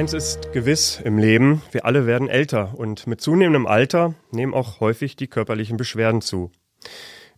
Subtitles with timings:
[0.00, 4.80] Eins ist gewiss im Leben, wir alle werden älter und mit zunehmendem Alter nehmen auch
[4.80, 6.50] häufig die körperlichen Beschwerden zu.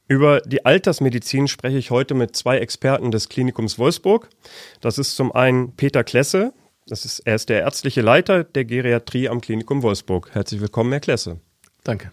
[0.07, 4.29] Über die Altersmedizin spreche ich heute mit zwei Experten des Klinikums Wolfsburg.
[4.80, 6.53] Das ist zum einen Peter Klesse,
[6.86, 10.31] das ist, er ist der ärztliche Leiter der Geriatrie am Klinikum Wolfsburg.
[10.32, 11.40] Herzlich willkommen, Herr Klesse.
[11.82, 12.13] Danke.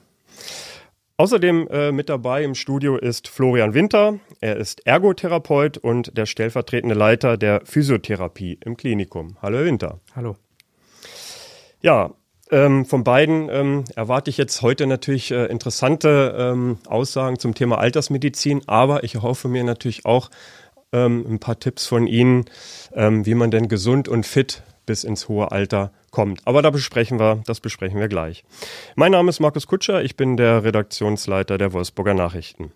[1.19, 4.19] Außerdem äh, mit dabei im Studio ist Florian Winter.
[4.39, 9.35] Er ist Ergotherapeut und der stellvertretende Leiter der Physiotherapie im Klinikum.
[9.41, 9.99] Hallo, Herr Winter.
[10.15, 10.37] Hallo.
[11.81, 12.11] Ja,
[12.51, 17.79] ähm, von beiden ähm, erwarte ich jetzt heute natürlich äh, interessante ähm, Aussagen zum Thema
[17.79, 20.29] Altersmedizin, aber ich erhoffe mir natürlich auch
[20.93, 22.45] ähm, ein paar Tipps von Ihnen,
[22.93, 26.41] ähm, wie man denn gesund und fit bis ins hohe Alter kommt.
[26.43, 28.43] Aber da besprechen wir, das besprechen wir gleich.
[28.95, 32.73] Mein Name ist Markus Kutscher, ich bin der Redaktionsleiter der Wolfsburger Nachrichten.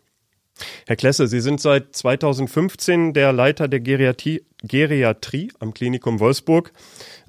[0.88, 6.72] Herr Klesse, Sie sind seit 2015 der Leiter der Geriatrie, Geriatrie am Klinikum Wolfsburg.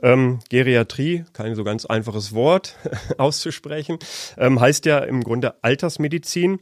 [0.05, 2.77] Ähm, Geriatrie, kein so ganz einfaches Wort
[3.19, 3.99] auszusprechen,
[4.39, 6.61] ähm, heißt ja im Grunde Altersmedizin.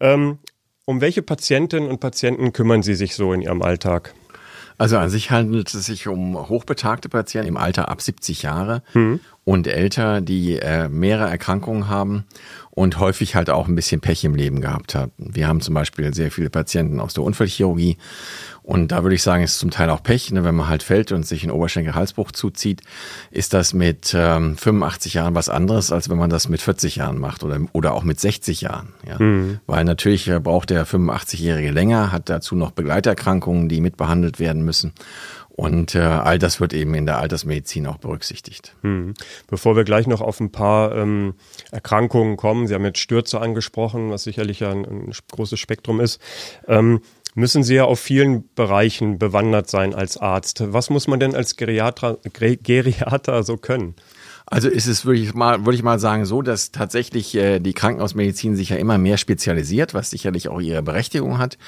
[0.00, 0.38] Ähm,
[0.84, 4.12] um welche Patientinnen und Patienten kümmern Sie sich so in Ihrem Alltag?
[4.82, 9.20] Also an sich handelt es sich um hochbetagte Patienten im Alter ab 70 Jahre mhm.
[9.44, 12.24] und älter, die äh, mehrere Erkrankungen haben
[12.72, 15.12] und häufig halt auch ein bisschen Pech im Leben gehabt haben.
[15.18, 17.96] Wir haben zum Beispiel sehr viele Patienten aus der Unfallchirurgie
[18.62, 21.10] und da würde ich sagen, ist zum Teil auch Pech, ne, wenn man halt fällt
[21.10, 22.82] und sich einen Oberschenkel-Halsbruch zuzieht,
[23.30, 27.18] ist das mit ähm, 85 Jahren was anderes, als wenn man das mit 40 Jahren
[27.18, 28.94] macht oder, oder auch mit 60 Jahren.
[29.06, 29.18] Ja.
[29.18, 29.58] Mhm.
[29.66, 34.92] Weil natürlich äh, braucht der 85-Jährige länger, hat dazu noch Begleiterkrankungen, die mitbehandelt werden müssen.
[35.54, 38.74] Und äh, all das wird eben in der Altersmedizin auch berücksichtigt.
[38.82, 39.12] Hm.
[39.48, 41.34] Bevor wir gleich noch auf ein paar ähm,
[41.70, 46.20] Erkrankungen kommen, Sie haben jetzt Stürze angesprochen, was sicherlich ein, ein großes Spektrum ist.
[46.66, 47.00] Ähm,
[47.34, 50.62] müssen Sie ja auf vielen Bereichen bewandert sein als Arzt.
[50.72, 53.94] Was muss man denn als Geriater, Geriater so können?
[54.46, 58.56] Also ist es wirklich mal, würde ich mal sagen, so, dass tatsächlich äh, die Krankenhausmedizin
[58.56, 61.58] sich ja immer mehr spezialisiert, was sicherlich auch ihre Berechtigung hat,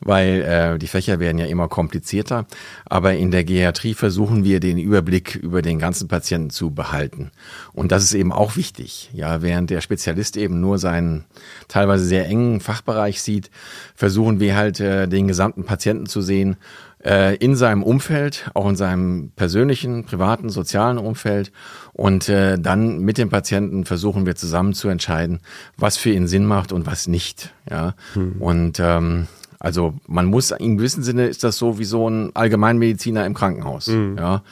[0.00, 2.46] weil äh, die Fächer werden ja immer komplizierter.
[2.86, 7.30] Aber in der Geriatrie versuchen wir den Überblick über den ganzen Patienten zu behalten.
[7.72, 9.10] Und das ist eben auch wichtig.
[9.12, 11.24] Ja, während der Spezialist eben nur seinen
[11.68, 13.50] teilweise sehr engen Fachbereich sieht,
[13.94, 16.56] versuchen wir halt äh, den gesamten Patienten zu sehen
[17.04, 21.52] äh, in seinem Umfeld, auch in seinem persönlichen, privaten, sozialen Umfeld.
[21.92, 25.40] Und äh, dann mit dem Patienten versuchen wir zusammen zu entscheiden,
[25.76, 27.52] was für ihn Sinn macht und was nicht.
[27.70, 27.94] Ja.
[28.14, 28.40] Hm.
[28.40, 29.26] Und ähm,
[29.62, 33.86] also man muss in gewissem Sinne ist das so wie so ein Allgemeinmediziner im Krankenhaus.
[33.86, 34.16] Mhm.
[34.18, 34.42] Ja.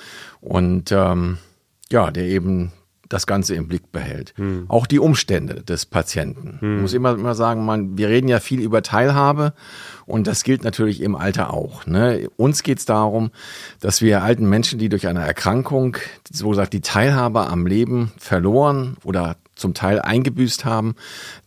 [0.41, 1.39] Und ähm,
[1.91, 2.71] ja, der eben
[3.11, 4.33] das Ganze im Blick behält.
[4.37, 4.65] Hm.
[4.69, 6.59] Auch die Umstände des Patienten.
[6.61, 6.77] Hm.
[6.77, 9.53] Ich muss immer, immer sagen, man, wir reden ja viel über Teilhabe
[10.07, 11.87] und das gilt natürlich im Alter auch.
[11.87, 12.29] Ne?
[12.37, 13.33] Uns geht es darum,
[13.81, 15.99] dass wir alten Menschen, die durch eine Erkrankung,
[16.31, 20.95] so gesagt, die Teilhabe am Leben verloren oder zum Teil eingebüßt haben,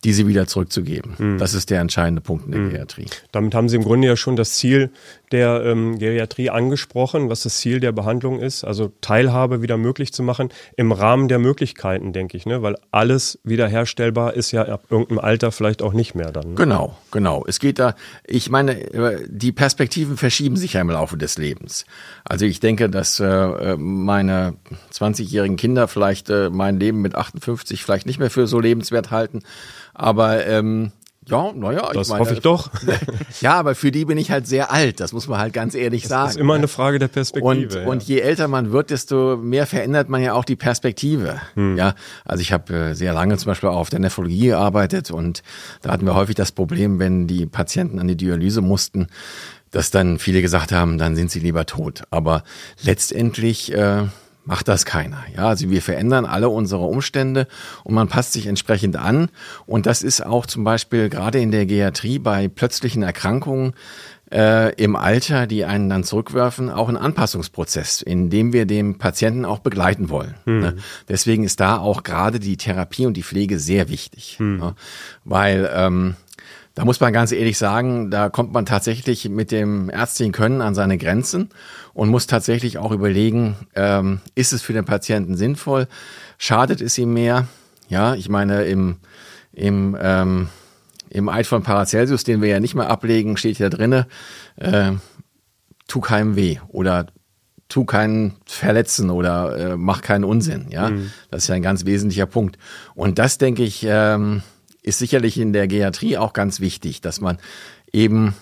[0.04, 1.14] diese wieder zurückzugeben.
[1.18, 1.38] Mhm.
[1.38, 2.70] Das ist der entscheidende Punkt in der mhm.
[2.70, 3.06] Geriatrie.
[3.32, 4.90] Damit haben Sie im Grunde ja schon das Ziel
[5.32, 10.22] der ähm, Geriatrie angesprochen, was das Ziel der Behandlung ist, also Teilhabe wieder möglich zu
[10.22, 12.62] machen, im Rahmen der Möglichkeiten, denke ich, ne?
[12.62, 16.50] weil alles wiederherstellbar ist ja ab irgendeinem Alter vielleicht auch nicht mehr dann.
[16.50, 16.54] Ne?
[16.54, 17.44] Genau, genau.
[17.46, 17.94] Es geht da,
[18.26, 21.86] ich meine, äh, die Perspektiven verschieben sich ja im Laufe des Lebens.
[22.24, 24.54] Also ich denke, dass äh, meine
[24.92, 29.42] 20-jährigen Kinder vielleicht äh, mein Leben mit 58 vielleicht nicht mehr für so lebenswert halten.
[29.94, 30.92] Aber ähm,
[31.26, 32.70] ja, naja, ich das meine, hoffe ich doch.
[33.40, 36.02] ja, aber für die bin ich halt sehr alt, das muss man halt ganz ehrlich
[36.02, 36.24] das sagen.
[36.26, 37.48] Das ist immer eine Frage der Perspektive.
[37.48, 37.86] Und, ja.
[37.86, 41.40] und je älter man wird, desto mehr verändert man ja auch die Perspektive.
[41.54, 41.76] Hm.
[41.76, 45.42] Ja, also ich habe äh, sehr lange zum Beispiel auch auf der Nephrologie gearbeitet und
[45.82, 49.08] da hatten wir häufig das Problem, wenn die Patienten an die Dialyse mussten,
[49.70, 52.02] dass dann viele gesagt haben, dann sind sie lieber tot.
[52.10, 52.44] Aber
[52.82, 54.04] letztendlich äh,
[54.44, 55.24] macht das keiner.
[55.34, 57.46] Ja, also wir verändern alle unsere Umstände
[57.82, 59.28] und man passt sich entsprechend an.
[59.66, 63.74] Und das ist auch zum Beispiel gerade in der Geriatrie bei plötzlichen Erkrankungen
[64.30, 69.44] äh, im Alter, die einen dann zurückwerfen, auch ein Anpassungsprozess, in dem wir den Patienten
[69.44, 70.34] auch begleiten wollen.
[70.44, 70.60] Mhm.
[70.60, 70.76] Ne?
[71.08, 74.36] Deswegen ist da auch gerade die Therapie und die Pflege sehr wichtig.
[74.40, 74.56] Mhm.
[74.58, 74.74] Ne?
[75.24, 76.16] Weil ähm,
[76.74, 80.74] da muss man ganz ehrlich sagen, da kommt man tatsächlich mit dem ärztlichen Können an
[80.74, 81.50] seine Grenzen
[81.94, 85.86] und muss tatsächlich auch überlegen, ähm, ist es für den Patienten sinnvoll?
[86.38, 87.46] Schadet es ihm mehr?
[87.88, 88.96] Ja, ich meine, im,
[89.52, 90.48] im, ähm,
[91.10, 94.06] im Eid von Paracelsus, den wir ja nicht mehr ablegen, steht ja drinne,
[94.56, 94.92] äh,
[95.86, 97.06] tu keinem weh oder
[97.68, 100.66] tu keinen verletzen oder äh, mach keinen Unsinn.
[100.70, 101.12] Ja, mhm.
[101.30, 102.58] das ist ja ein ganz wesentlicher Punkt.
[102.94, 104.42] Und das denke ich, ähm,
[104.82, 107.38] ist sicherlich in der Geriatrie auch ganz wichtig, dass man
[107.92, 108.34] eben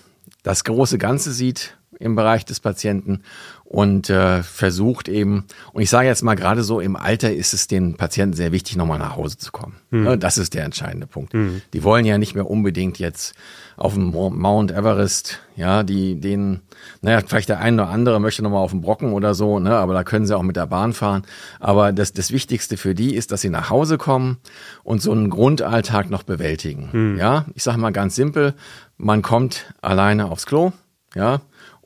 [0.43, 3.23] das große Ganze sieht im Bereich des Patienten
[3.65, 7.69] und äh, versucht eben, und ich sage jetzt mal gerade so, im Alter ist es
[7.69, 9.77] den Patienten sehr wichtig, nochmal nach Hause zu kommen.
[9.91, 10.21] Mhm.
[10.21, 11.33] Das ist der entscheidende Punkt.
[11.33, 11.63] Mhm.
[11.73, 13.35] Die wollen ja nicht mehr unbedingt jetzt
[13.79, 16.61] auf dem Mount Everest, ja, die, den,
[17.01, 19.95] naja, vielleicht der eine oder andere möchte nochmal auf den Brocken oder so, ne, aber
[19.95, 21.23] da können sie auch mit der Bahn fahren.
[21.59, 24.37] Aber das, das Wichtigste für die ist, dass sie nach Hause kommen
[24.85, 26.91] und so einen Grundalltag noch bewältigen.
[26.93, 27.19] Mhm.
[27.19, 28.55] Ja, ich sage mal ganz simpel,
[28.99, 30.73] man kommt alleine aufs Klo,
[31.15, 31.41] ja,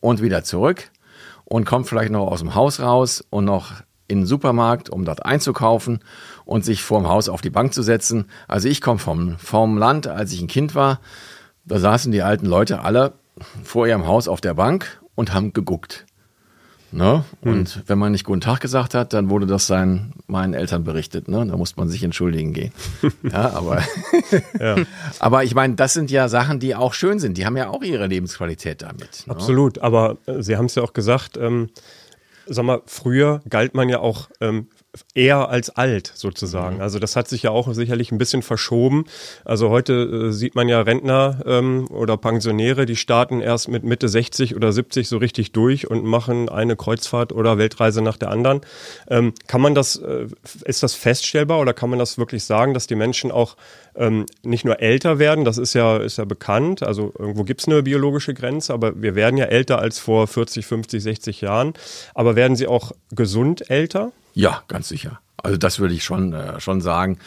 [0.06, 0.92] und wieder zurück
[1.44, 3.72] und kommt vielleicht noch aus dem Haus raus und noch
[4.06, 5.98] in den Supermarkt, um dort einzukaufen
[6.44, 8.26] und sich vorm Haus auf die Bank zu setzen.
[8.46, 11.00] Also ich komme vom, vom Land, als ich ein Kind war,
[11.64, 13.14] da saßen die alten Leute alle
[13.64, 16.05] vor ihrem Haus auf der Bank und haben geguckt.
[16.92, 17.24] Ne?
[17.40, 17.82] Und hm.
[17.86, 21.28] wenn man nicht guten Tag gesagt hat, dann wurde das seinen, meinen Eltern berichtet.
[21.28, 21.44] Ne?
[21.46, 22.72] Da musste man sich entschuldigen gehen.
[23.22, 23.82] ja, aber,
[24.60, 24.76] ja.
[25.18, 27.38] aber ich meine, das sind ja Sachen, die auch schön sind.
[27.38, 29.24] Die haben ja auch ihre Lebensqualität damit.
[29.26, 29.32] Ne?
[29.32, 29.78] Absolut.
[29.80, 31.70] Aber äh, Sie haben es ja auch gesagt, ähm,
[32.46, 34.68] sag mal, früher galt man ja auch ähm,
[35.16, 36.76] eher als alt sozusagen.
[36.76, 36.82] Mhm.
[36.82, 39.06] Also das hat sich ja auch sicherlich ein bisschen verschoben.
[39.44, 44.08] Also heute äh, sieht man ja Rentner ähm, oder Pensionäre, die starten erst mit Mitte
[44.08, 48.60] 60 oder 70 so richtig durch und machen eine Kreuzfahrt oder Weltreise nach der anderen.
[49.08, 50.26] Ähm, kann man das, äh,
[50.64, 53.56] ist das feststellbar oder kann man das wirklich sagen, dass die Menschen auch
[53.96, 57.68] ähm, nicht nur älter werden, das ist ja, ist ja bekannt, also irgendwo gibt es
[57.68, 61.72] eine biologische Grenze, aber wir werden ja älter als vor 40, 50, 60 Jahren.
[62.14, 64.12] Aber werden sie auch gesund älter?
[64.34, 65.05] Ja, ganz sicher.
[65.46, 67.18] Also das würde ich schon, äh, schon sagen.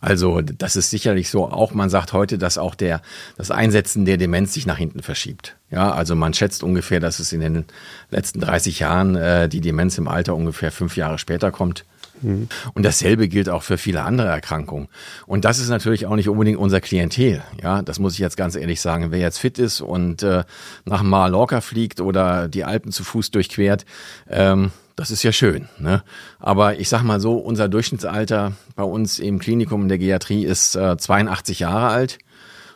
[0.00, 1.46] Also das ist sicherlich so.
[1.46, 3.02] Auch man sagt heute, dass auch der
[3.36, 5.56] das Einsetzen der Demenz sich nach hinten verschiebt.
[5.70, 7.64] Ja, also man schätzt ungefähr, dass es in den
[8.10, 11.84] letzten 30 Jahren äh, die Demenz im Alter ungefähr fünf Jahre später kommt.
[12.22, 12.48] Mhm.
[12.72, 14.88] Und dasselbe gilt auch für viele andere Erkrankungen.
[15.26, 17.42] Und das ist natürlich auch nicht unbedingt unser Klientel.
[17.62, 19.10] Ja, das muss ich jetzt ganz ehrlich sagen.
[19.10, 20.44] Wer jetzt fit ist und äh,
[20.86, 23.84] nach Mallorca fliegt oder die Alpen zu Fuß durchquert,
[24.30, 25.68] ähm, das ist ja schön.
[25.78, 26.02] Ne?
[26.38, 30.74] Aber ich sag mal so, unser Durchschnittsalter bei uns im Klinikum in der Geriatrie ist
[30.74, 32.18] äh, 82 Jahre alt.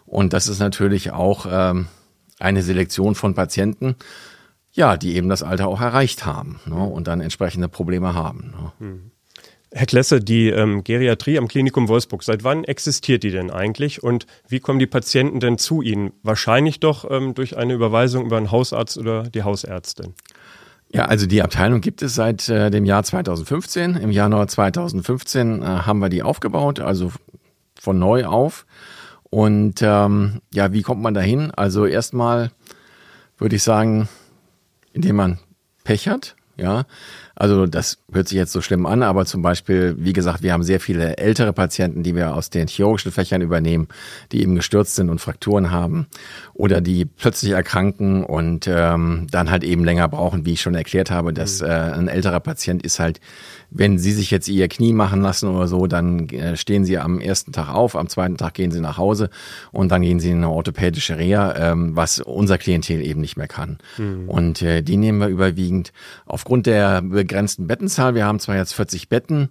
[0.04, 1.88] Und das ist natürlich auch ähm,
[2.38, 3.96] eine Selektion von Patienten,
[4.72, 6.76] ja, die eben das Alter auch erreicht haben ne?
[6.76, 8.50] und dann entsprechende Probleme haben.
[8.50, 8.72] Ne?
[8.78, 9.10] Hm.
[9.72, 14.26] Herr Klesse, die ähm, Geriatrie am Klinikum Wolfsburg, seit wann existiert die denn eigentlich und
[14.48, 16.12] wie kommen die Patienten denn zu Ihnen?
[16.24, 20.14] Wahrscheinlich doch ähm, durch eine Überweisung über einen Hausarzt oder die Hausärztin.
[20.92, 23.96] Ja, also die Abteilung gibt es seit äh, dem Jahr 2015.
[23.96, 27.12] Im Januar 2015 äh, haben wir die aufgebaut, also
[27.80, 28.66] von neu auf.
[29.30, 31.52] Und ähm, ja, wie kommt man dahin?
[31.52, 32.50] Also erstmal
[33.38, 34.08] würde ich sagen,
[34.92, 35.38] indem man
[35.84, 36.84] Pech hat, ja.
[37.34, 40.62] Also das hört sich jetzt so schlimm an, aber zum Beispiel, wie gesagt, wir haben
[40.62, 43.88] sehr viele ältere Patienten, die wir aus den chirurgischen Fächern übernehmen,
[44.32, 46.06] die eben gestürzt sind und Frakturen haben
[46.54, 51.10] oder die plötzlich erkranken und ähm, dann halt eben länger brauchen, wie ich schon erklärt
[51.10, 51.68] habe, dass mhm.
[51.68, 53.20] äh, ein älterer Patient ist halt
[53.70, 57.20] wenn Sie sich jetzt Ihr Knie machen lassen oder so, dann äh, stehen Sie am
[57.20, 59.30] ersten Tag auf, am zweiten Tag gehen Sie nach Hause
[59.70, 63.48] und dann gehen Sie in eine orthopädische Reha, ähm, was unser Klientel eben nicht mehr
[63.48, 63.78] kann.
[63.96, 64.28] Mhm.
[64.28, 65.92] Und äh, die nehmen wir überwiegend
[66.26, 68.14] aufgrund der begrenzten Bettenzahl.
[68.14, 69.50] Wir haben zwar jetzt 40 Betten,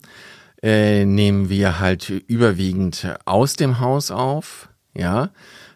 [0.62, 4.70] äh, nehmen wir halt überwiegend aus dem Haus auf.
[4.96, 5.30] Ja,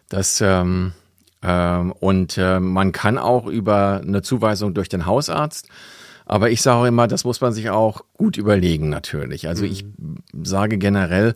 [0.08, 0.92] das ähm,
[1.42, 5.68] ähm, und äh, man kann auch über eine Zuweisung durch den Hausarzt
[6.26, 9.48] aber ich sage immer, das muss man sich auch gut überlegen natürlich.
[9.48, 9.70] Also mhm.
[9.70, 9.84] ich
[10.42, 11.34] sage generell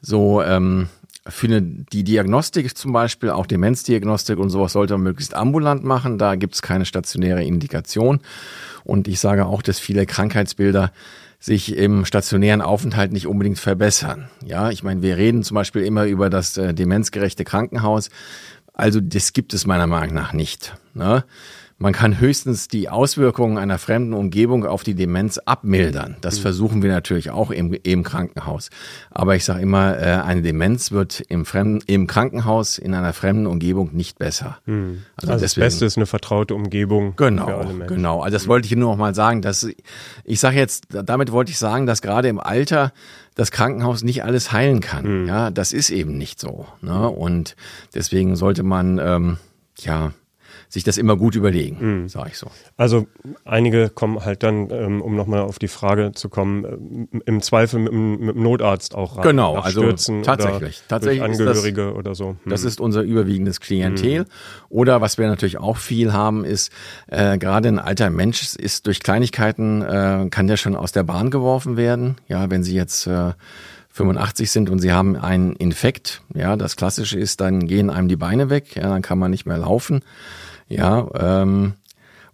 [0.00, 0.88] so, ähm,
[1.26, 6.18] für die Diagnostik zum Beispiel, auch Demenzdiagnostik und sowas sollte man möglichst ambulant machen.
[6.18, 8.20] Da gibt es keine stationäre Indikation.
[8.84, 10.92] Und ich sage auch, dass viele Krankheitsbilder
[11.38, 14.28] sich im stationären Aufenthalt nicht unbedingt verbessern.
[14.44, 18.10] Ja, ich meine, wir reden zum Beispiel immer über das äh, demenzgerechte Krankenhaus.
[18.74, 20.74] Also das gibt es meiner Meinung nach nicht.
[20.94, 21.24] Ne?
[21.82, 26.16] Man kann höchstens die Auswirkungen einer fremden Umgebung auf die Demenz abmildern.
[26.20, 26.42] Das mhm.
[26.42, 28.70] versuchen wir natürlich auch im, im Krankenhaus.
[29.10, 33.46] Aber ich sage immer, äh, eine Demenz wird im, fremden, im Krankenhaus in einer fremden
[33.48, 34.58] Umgebung nicht besser.
[34.64, 35.02] Mhm.
[35.16, 37.14] Also, also deswegen, das Beste ist eine vertraute Umgebung.
[37.16, 37.96] Genau, für alle Menschen.
[37.96, 38.20] genau.
[38.20, 38.50] Also das mhm.
[38.50, 39.42] wollte ich nur noch mal sagen.
[39.42, 39.68] Dass,
[40.22, 42.92] ich sage jetzt, damit wollte ich sagen, dass gerade im Alter
[43.34, 45.22] das Krankenhaus nicht alles heilen kann.
[45.22, 45.26] Mhm.
[45.26, 46.64] Ja, das ist eben nicht so.
[46.80, 47.08] Ne?
[47.08, 47.56] Und
[47.92, 49.38] deswegen sollte man ähm,
[49.80, 50.12] ja
[50.72, 52.08] sich das immer gut überlegen, mhm.
[52.08, 52.46] sage ich so.
[52.78, 53.06] Also
[53.44, 57.78] einige kommen halt dann, ähm, um nochmal auf die Frage zu kommen, äh, im Zweifel
[57.78, 59.22] mit, mit dem Notarzt auch rein.
[59.22, 59.82] Genau, also
[60.22, 60.82] tatsächlich.
[60.88, 62.36] tatsächlich Angehörige das, oder so.
[62.42, 62.50] Hm.
[62.50, 64.20] Das ist unser überwiegendes Klientel.
[64.20, 64.26] Hm.
[64.70, 66.72] Oder was wir natürlich auch viel haben, ist,
[67.08, 71.30] äh, gerade ein alter Mensch ist durch Kleinigkeiten, äh, kann der schon aus der Bahn
[71.30, 72.16] geworfen werden.
[72.28, 73.32] Ja, wenn sie jetzt äh,
[73.90, 78.16] 85 sind und sie haben einen Infekt, ja, das Klassische ist, dann gehen einem die
[78.16, 80.00] Beine weg, ja, dann kann man nicht mehr laufen.
[80.72, 81.74] Ja, ähm,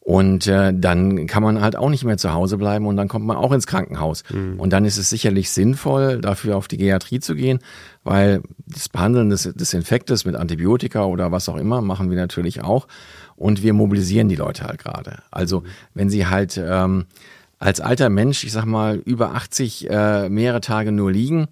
[0.01, 3.27] Und äh, dann kann man halt auch nicht mehr zu Hause bleiben und dann kommt
[3.27, 4.25] man auch ins Krankenhaus.
[4.31, 4.59] Mhm.
[4.59, 7.59] Und dann ist es sicherlich sinnvoll, dafür auf die Geriatrie zu gehen,
[8.05, 12.65] weil das Behandeln des, des Infektes mit Antibiotika oder was auch immer machen wir natürlich
[12.65, 12.89] auch.
[13.37, 15.19] Und wir mobilisieren die Leute halt gerade.
[15.31, 17.05] Also wenn sie halt ähm,
[17.59, 21.49] als alter Mensch, ich sag mal, über 80 äh, mehrere Tage nur liegen,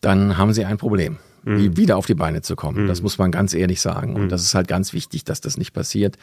[0.00, 1.76] dann haben sie ein Problem mhm.
[1.76, 2.84] wieder auf die Beine zu kommen.
[2.84, 2.88] Mhm.
[2.88, 4.14] Das muss man ganz ehrlich sagen.
[4.14, 4.28] Und mhm.
[4.28, 6.16] das ist halt ganz wichtig, dass das nicht passiert.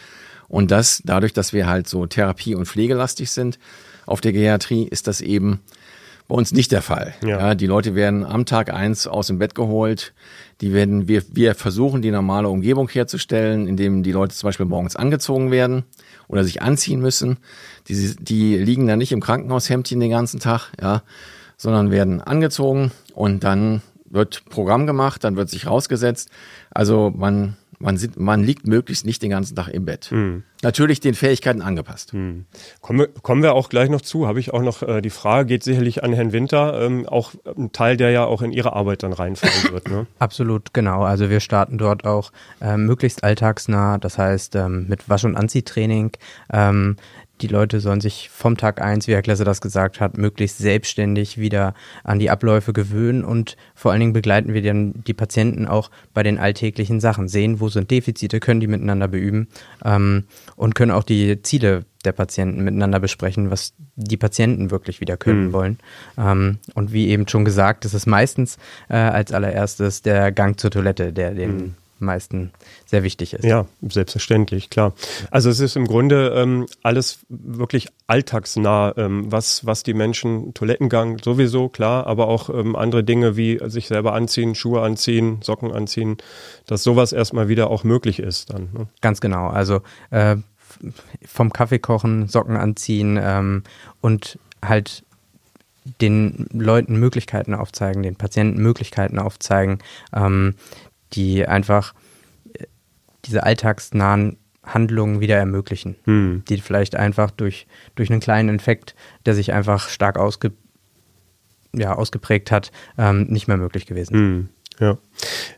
[0.48, 3.60] Und das, dadurch, dass wir halt so therapie- und pflegelastig sind
[4.06, 5.60] auf der Geriatrie, ist das eben
[6.28, 7.14] bei uns nicht der Fall.
[7.22, 7.40] Ja.
[7.40, 7.56] ja.
[7.56, 10.14] die Leute werden am Tag eins aus dem Bett geholt.
[10.62, 14.96] Die werden, wir, wir versuchen die normale Umgebung herzustellen, indem die Leute zum Beispiel morgens
[14.96, 15.84] angezogen werden
[16.28, 17.38] oder sich anziehen müssen.
[17.88, 21.04] Die, die liegen dann nicht im Krankenhaushemdchen den ganzen Tag, ja,
[21.56, 26.30] sondern werden angezogen und dann wird Programm gemacht, dann wird sich rausgesetzt.
[26.72, 30.10] Also man, man, sieht, man liegt möglichst nicht den ganzen Tag im Bett.
[30.12, 30.44] Mhm.
[30.64, 32.14] Natürlich den Fähigkeiten angepasst.
[32.14, 32.46] Mhm.
[32.82, 34.28] Kommen, wir, kommen wir auch gleich noch zu.
[34.28, 37.72] Habe ich auch noch äh, die Frage, geht sicherlich an Herrn Winter, ähm, auch ein
[37.72, 39.90] Teil, der ja auch in Ihre Arbeit dann reinfallen wird.
[39.90, 40.08] Ne?
[40.20, 41.04] Absolut, genau.
[41.04, 46.12] Also wir starten dort auch äh, möglichst alltagsnah, das heißt ähm, mit Wasch- und Anziehtraining.
[46.52, 46.96] Ähm,
[47.42, 51.38] die Leute sollen sich vom Tag eins, wie Herr Klesse das gesagt hat, möglichst selbstständig
[51.38, 55.92] wieder an die Abläufe gewöhnen und vor allen Dingen begleiten wir dann die Patienten auch
[56.14, 59.48] bei den alltäglichen Sachen, sehen, wo sind Defizite, können die miteinander beüben
[59.86, 60.26] ähm,
[60.56, 65.48] und können auch die Ziele der Patienten miteinander besprechen, was die Patienten wirklich wieder können
[65.48, 65.54] mhm.
[65.54, 65.80] wollen.
[66.18, 68.58] Ähm, und wie eben schon gesagt, ist es meistens
[68.90, 72.52] äh, als allererstes der Gang zur Toilette, der den mhm meisten
[72.86, 73.44] sehr wichtig ist.
[73.44, 74.94] Ja, selbstverständlich, klar.
[75.32, 81.20] Also es ist im Grunde ähm, alles wirklich alltagsnah, ähm, was, was die Menschen, Toilettengang
[81.20, 86.18] sowieso, klar, aber auch ähm, andere Dinge wie sich selber anziehen, Schuhe anziehen, Socken anziehen,
[86.66, 88.70] dass sowas erstmal wieder auch möglich ist dann.
[88.74, 88.88] Ne?
[89.02, 89.48] Ganz genau.
[89.48, 90.38] Also äh,
[91.26, 93.64] vom Kaffee kochen, Socken anziehen ähm,
[94.02, 95.04] und halt
[96.02, 99.80] den Leuten Möglichkeiten aufzeigen, den Patienten Möglichkeiten aufzeigen,
[100.14, 100.56] ähm,
[101.14, 101.94] die einfach
[102.54, 102.66] äh,
[103.26, 106.44] diese alltagsnahen Handlungen wieder ermöglichen, hm.
[106.50, 108.96] die vielleicht einfach durch, durch einen kleinen Infekt,
[109.26, 110.52] der sich einfach stark ausge,
[111.74, 114.20] ja, ausgeprägt hat, ähm, nicht mehr möglich gewesen sind.
[114.20, 114.50] Hm.
[114.80, 114.98] Ja.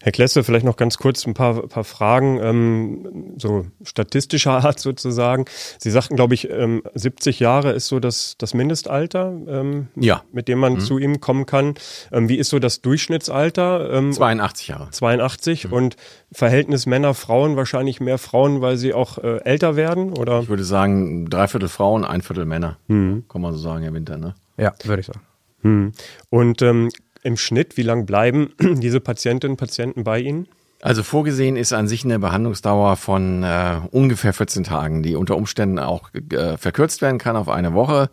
[0.01, 5.45] Herr Klesse, vielleicht noch ganz kurz ein paar, paar Fragen, ähm, so statistischer Art sozusagen.
[5.77, 10.23] Sie sagten, glaube ich, ähm, 70 Jahre ist so das, das Mindestalter, ähm, ja.
[10.31, 10.79] mit dem man mhm.
[10.79, 11.73] zu ihm kommen kann.
[12.11, 13.91] Ähm, wie ist so das Durchschnittsalter?
[13.91, 14.89] Ähm, 82 Jahre.
[14.91, 15.73] 82 mhm.
[15.73, 15.95] und
[16.31, 20.39] Verhältnis Männer, Frauen, wahrscheinlich mehr Frauen, weil sie auch äh, älter werden, oder?
[20.41, 22.77] Ich würde sagen, drei Viertel Frauen, ein Viertel Männer.
[22.87, 23.25] Mhm.
[23.27, 24.35] Kann man so sagen, Herr Winter, ne?
[24.57, 25.21] Ja, würde ich sagen.
[25.61, 25.91] Mhm.
[26.29, 26.89] Und ähm,
[27.23, 30.47] im Schnitt, wie lange bleiben diese Patientinnen und Patienten bei Ihnen?
[30.81, 35.77] Also vorgesehen ist an sich eine Behandlungsdauer von äh, ungefähr 14 Tagen, die unter Umständen
[35.77, 38.09] auch äh, verkürzt werden kann auf eine Woche,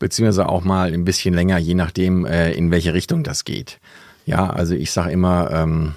[0.00, 3.78] beziehungsweise auch mal ein bisschen länger, je nachdem, äh, in welche Richtung das geht.
[4.26, 5.94] Ja, also ich sage immer, ähm,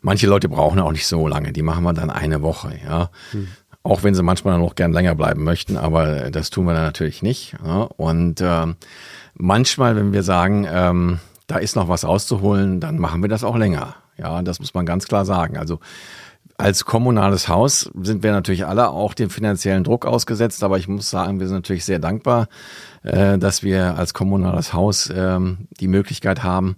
[0.00, 3.10] manche Leute brauchen auch nicht so lange, die machen wir dann eine Woche, ja.
[3.32, 3.48] Hm.
[3.84, 7.20] Auch wenn sie manchmal noch gern länger bleiben möchten, aber das tun wir dann natürlich
[7.20, 7.56] nicht.
[7.64, 7.82] Ja?
[7.82, 8.66] Und äh,
[9.34, 13.56] manchmal, wenn wir sagen, ähm, da ist noch was auszuholen, dann machen wir das auch
[13.56, 13.96] länger.
[14.18, 15.56] Ja, das muss man ganz klar sagen.
[15.56, 15.80] Also
[16.58, 21.10] als kommunales Haus sind wir natürlich alle auch dem finanziellen Druck ausgesetzt, aber ich muss
[21.10, 22.48] sagen, wir sind natürlich sehr dankbar,
[23.02, 26.76] äh, dass wir als kommunales Haus ähm, die Möglichkeit haben,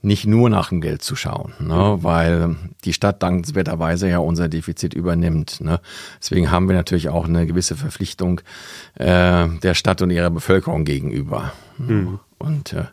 [0.00, 4.94] nicht nur nach dem Geld zu schauen, ne, weil die Stadt dankenswerterweise ja unser Defizit
[4.94, 5.60] übernimmt.
[5.60, 5.80] Ne.
[6.20, 8.40] Deswegen haben wir natürlich auch eine gewisse Verpflichtung
[8.94, 11.52] äh, der Stadt und ihrer Bevölkerung gegenüber.
[11.78, 12.20] Mhm.
[12.38, 12.84] Und äh,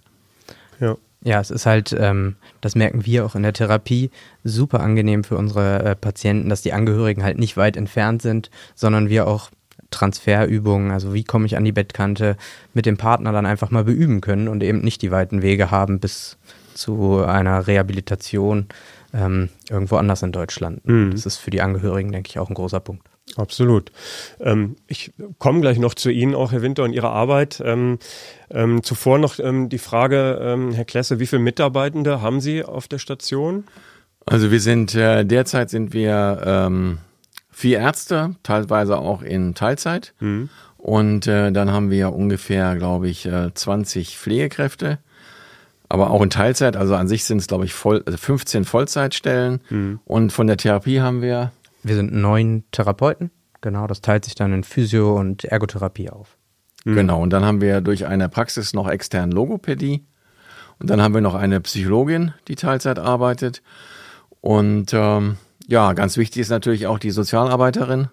[0.80, 0.98] ja.
[1.24, 4.12] Ja, es ist halt, ähm, das merken wir auch in der Therapie,
[4.44, 9.10] super angenehm für unsere äh, Patienten, dass die Angehörigen halt nicht weit entfernt sind, sondern
[9.10, 9.50] wir auch
[9.90, 12.36] Transferübungen, also wie komme ich an die Bettkante,
[12.74, 16.00] mit dem Partner dann einfach mal beüben können und eben nicht die weiten Wege haben
[16.00, 16.38] bis
[16.74, 18.68] zu einer Rehabilitation
[19.14, 20.86] ähm, irgendwo anders in Deutschland.
[20.86, 21.12] Mhm.
[21.12, 23.08] Das ist für die Angehörigen, denke ich, auch ein großer Punkt.
[23.36, 23.92] Absolut.
[24.40, 27.62] Ähm, ich komme gleich noch zu Ihnen, auch Herr Winter, und Ihrer Arbeit.
[27.66, 28.00] Ähm,
[28.52, 32.88] ähm, zuvor noch ähm, die Frage, ähm, Herr Klesse, wie viele Mitarbeitende haben Sie auf
[32.88, 33.64] der Station?
[34.26, 37.00] Also wir sind, äh, derzeit sind wir ähm,
[37.50, 40.14] vier Ärzte, teilweise auch in Teilzeit.
[40.20, 40.50] Mhm.
[40.78, 45.00] Und äh, dann haben wir ungefähr, glaube ich, äh, 20 Pflegekräfte
[45.94, 46.76] aber auch in Teilzeit.
[46.76, 49.62] Also an sich sind es, glaube ich, voll, also 15 Vollzeitstellen.
[49.70, 50.00] Mhm.
[50.06, 51.52] Und von der Therapie haben wir
[51.84, 53.32] wir sind neun Therapeuten.
[53.62, 56.38] Genau, das teilt sich dann in Physio- und Ergotherapie auf.
[56.86, 56.96] Mhm.
[56.96, 60.06] Genau, und dann haben wir durch eine Praxis noch extern Logopädie.
[60.80, 63.62] Und dann haben wir noch eine Psychologin, die Teilzeit arbeitet.
[64.42, 65.38] Und ähm,
[65.68, 68.10] ja, ganz wichtig ist natürlich auch die Sozialarbeiterin.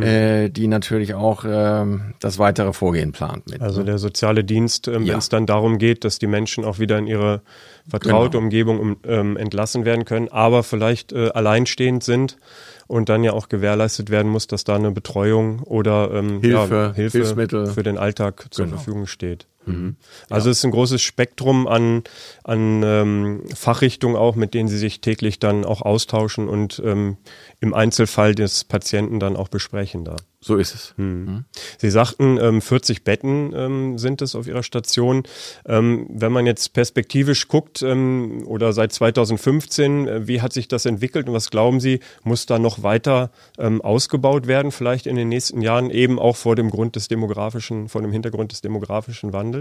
[0.00, 0.02] Hm.
[0.02, 1.84] äh, die natürlich auch äh,
[2.20, 3.50] das weitere Vorgehen plant.
[3.50, 3.86] Mit, also ne?
[3.86, 5.12] der soziale Dienst, ähm, ja.
[5.12, 7.42] wenn es dann darum geht, dass die Menschen auch wieder in ihre
[7.88, 8.44] vertraute genau.
[8.44, 12.38] Umgebung um, ähm, entlassen werden können, aber vielleicht äh, alleinstehend sind
[12.86, 16.92] und dann ja auch gewährleistet werden muss, dass da eine Betreuung oder ähm, Hilfe, ja,
[16.94, 18.76] Hilfe Hilfsmittel für den Alltag zur genau.
[18.76, 19.46] Verfügung steht.
[19.72, 19.96] Mhm.
[20.30, 20.52] Also ja.
[20.52, 22.04] es ist ein großes Spektrum an,
[22.44, 27.16] an ähm, Fachrichtungen auch, mit denen Sie sich täglich dann auch austauschen und ähm,
[27.60, 30.16] im Einzelfall des Patienten dann auch besprechen da.
[30.40, 30.94] So ist es.
[30.96, 31.24] Hm.
[31.24, 31.44] Mhm.
[31.78, 35.24] Sie sagten, ähm, 40 Betten ähm, sind es auf Ihrer Station.
[35.66, 40.86] Ähm, wenn man jetzt perspektivisch guckt ähm, oder seit 2015, äh, wie hat sich das
[40.86, 45.28] entwickelt und was glauben Sie, muss da noch weiter ähm, ausgebaut werden, vielleicht in den
[45.28, 49.57] nächsten Jahren, eben auch vor dem Grund des demografischen, vor dem Hintergrund des demografischen Wandels?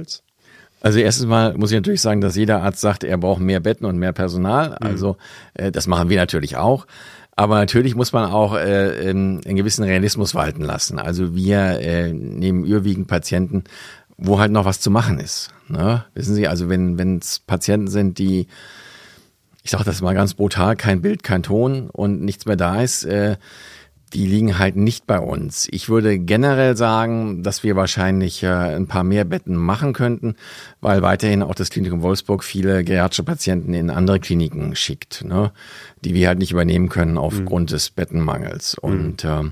[0.82, 3.86] Also erstens mal muss ich natürlich sagen, dass jeder Arzt sagt, er braucht mehr Betten
[3.86, 4.70] und mehr Personal.
[4.70, 4.88] Mhm.
[4.88, 5.18] Also
[5.56, 6.86] äh, das machen wir natürlich auch.
[7.36, 10.98] Aber natürlich muss man auch äh, einen gewissen Realismus walten lassen.
[10.98, 13.64] Also wir äh, nehmen überwiegend Patienten,
[14.18, 15.52] wo halt noch was zu machen ist.
[15.68, 16.04] Ne?
[16.16, 18.48] Wissen Sie, also wenn wenn es Patienten sind, die,
[19.64, 23.04] ich sage das mal ganz brutal, kein Bild, kein Ton und nichts mehr da ist,
[23.04, 23.38] äh,
[24.14, 25.68] die liegen halt nicht bei uns.
[25.72, 30.36] Ich würde generell sagen, dass wir wahrscheinlich äh, ein paar mehr Betten machen könnten,
[30.80, 35.52] weil weiterhin auch das Klinikum Wolfsburg viele geriatrische Patienten in andere Kliniken schickt, ne,
[36.06, 37.74] die wir halt nicht übernehmen können aufgrund mhm.
[37.74, 38.78] des Bettenmangels.
[38.82, 38.90] Mhm.
[38.90, 39.44] Und äh,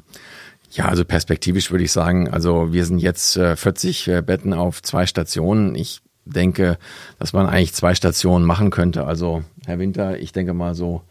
[0.71, 4.81] ja, also perspektivisch würde ich sagen, also wir sind jetzt äh, 40 äh, Betten auf
[4.81, 5.75] zwei Stationen.
[5.75, 6.77] Ich denke,
[7.19, 9.05] dass man eigentlich zwei Stationen machen könnte.
[9.05, 11.03] Also Herr Winter, ich denke mal so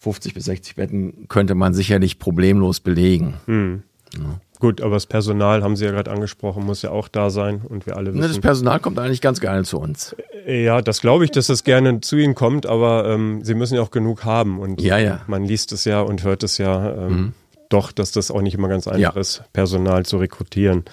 [0.00, 3.34] 50 bis 60 Betten könnte man sicherlich problemlos belegen.
[3.46, 3.82] Hm.
[4.14, 4.40] Ja.
[4.58, 7.86] Gut, aber das Personal, haben Sie ja gerade angesprochen, muss ja auch da sein und
[7.86, 8.20] wir alle wissen.
[8.20, 10.14] Das Personal kommt eigentlich ganz gerne zu uns.
[10.46, 13.74] Äh, ja, das glaube ich, dass das gerne zu Ihnen kommt, aber ähm, Sie müssen
[13.76, 15.22] ja auch genug haben und ja, ja.
[15.26, 17.32] man liest es ja und hört es ja ähm, mhm.
[17.70, 19.20] doch, dass das auch nicht immer ganz einfach ja.
[19.20, 20.84] ist, Personal zu rekrutieren.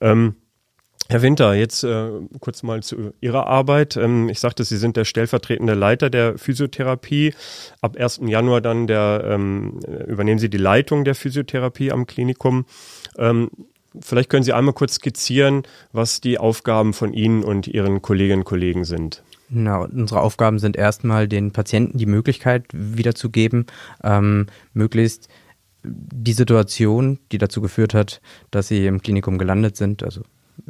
[0.00, 0.36] Ähm,
[1.10, 3.96] Herr Winter, jetzt äh, kurz mal zu Ihrer Arbeit.
[3.96, 7.34] Ähm, ich sagte, Sie sind der stellvertretende Leiter der Physiotherapie.
[7.80, 8.20] Ab 1.
[8.26, 12.64] Januar dann der, ähm, übernehmen Sie die Leitung der Physiotherapie am Klinikum.
[13.18, 13.50] Ähm,
[14.00, 18.44] vielleicht können Sie einmal kurz skizzieren, was die Aufgaben von Ihnen und Ihren Kolleginnen und
[18.44, 19.24] Kollegen sind.
[19.50, 23.66] Genau, unsere Aufgaben sind erstmal den Patienten die Möglichkeit wiederzugeben,
[24.04, 25.26] ähm, möglichst
[25.82, 28.20] die Situation, die dazu geführt hat,
[28.52, 30.22] dass sie im Klinikum gelandet sind, also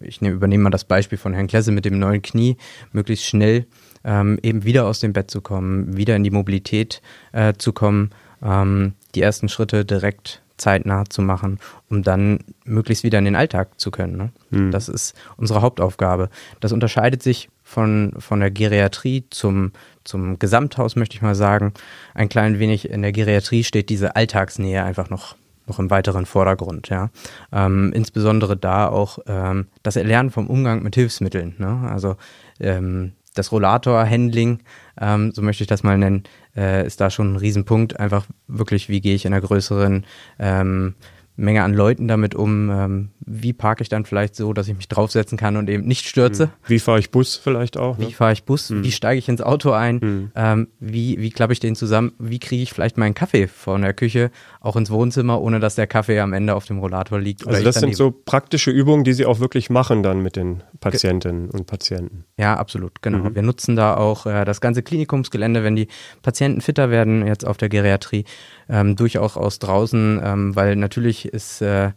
[0.03, 2.57] ich nehm, übernehme mal das Beispiel von Herrn Klesse mit dem neuen Knie,
[2.93, 3.67] möglichst schnell
[4.05, 8.11] ähm, eben wieder aus dem Bett zu kommen, wieder in die Mobilität äh, zu kommen,
[8.43, 13.81] ähm, die ersten Schritte direkt zeitnah zu machen, um dann möglichst wieder in den Alltag
[13.81, 14.17] zu können.
[14.17, 14.31] Ne?
[14.51, 14.71] Mhm.
[14.71, 16.29] Das ist unsere Hauptaufgabe.
[16.61, 19.73] Das unterscheidet sich von, von der Geriatrie zum,
[20.05, 21.73] zum Gesamthaus, möchte ich mal sagen.
[22.15, 25.35] Ein klein wenig in der Geriatrie steht diese Alltagsnähe einfach noch
[25.71, 27.11] noch im weiteren Vordergrund, ja.
[27.53, 31.55] Ähm, insbesondere da auch ähm, das Erlernen vom Umgang mit Hilfsmitteln.
[31.59, 31.89] Ne?
[31.91, 32.17] Also
[32.61, 34.59] ähm, das Rollator-Handling,
[35.01, 36.25] ähm, so möchte ich das mal nennen,
[36.57, 37.99] äh, ist da schon ein Riesenpunkt.
[37.99, 40.05] Einfach wirklich, wie gehe ich in einer größeren
[40.39, 40.95] ähm,
[41.37, 42.71] Menge an Leuten damit um.
[42.71, 46.07] Ähm, wie parke ich dann vielleicht so, dass ich mich draufsetzen kann und eben nicht
[46.07, 46.45] stürze?
[46.45, 46.51] Hm.
[46.67, 47.99] Wie fahre ich Bus vielleicht auch?
[47.99, 48.09] Ne?
[48.09, 48.71] Wie fahre ich Bus?
[48.71, 48.83] Mhm.
[48.83, 49.97] Wie steige ich ins Auto ein?
[49.97, 50.33] Mhm.
[50.35, 52.13] Ähm, wie wie klappe ich den zusammen?
[52.19, 54.31] Wie kriege ich vielleicht meinen Kaffee von der Küche
[54.61, 57.47] auch ins Wohnzimmer, ohne dass der Kaffee am Ende auf dem Rollator liegt?
[57.47, 61.51] also das sind so praktische Übungen, die Sie auch wirklich machen dann mit den Patientinnen
[61.51, 62.25] Ge und Patienten.
[62.39, 63.19] Ja, absolut, genau.
[63.19, 63.35] Mhm.
[63.35, 65.89] Wir nutzen da auch äh, das ganze Klinikumsgelände, wenn die
[66.23, 68.25] Patienten fitter werden jetzt auf der Geriatrie,
[68.69, 71.91] ähm, durchaus aus draußen, ähm, weil natürlich ist äh,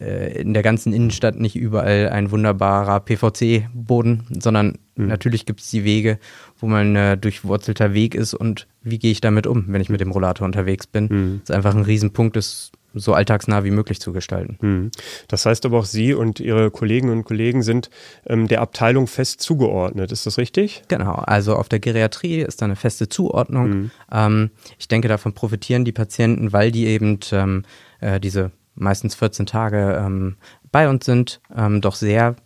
[0.00, 5.08] in der ganzen Innenstadt nicht überall ein wunderbarer PVC-Boden, sondern mhm.
[5.08, 6.18] natürlich gibt es die Wege,
[6.58, 10.00] wo man äh, durchwurzelter Weg ist und wie gehe ich damit um, wenn ich mit
[10.00, 11.04] dem Rollator unterwegs bin.
[11.04, 11.40] Mhm.
[11.40, 14.58] Das ist einfach ein Riesenpunkt, das so alltagsnah wie möglich zu gestalten.
[14.60, 14.90] Mhm.
[15.28, 17.90] Das heißt aber auch Sie und Ihre Kolleginnen und Kollegen sind
[18.26, 20.12] ähm, der Abteilung fest zugeordnet.
[20.12, 20.82] Ist das richtig?
[20.88, 21.12] Genau.
[21.12, 23.68] Also auf der Geriatrie ist da eine feste Zuordnung.
[23.68, 23.90] Mhm.
[24.10, 27.64] Ähm, ich denke, davon profitieren die Patienten, weil die eben ähm,
[28.00, 30.36] äh, diese meistens 14 Tage ähm,
[30.72, 32.36] bei uns sind, ähm, doch sehr.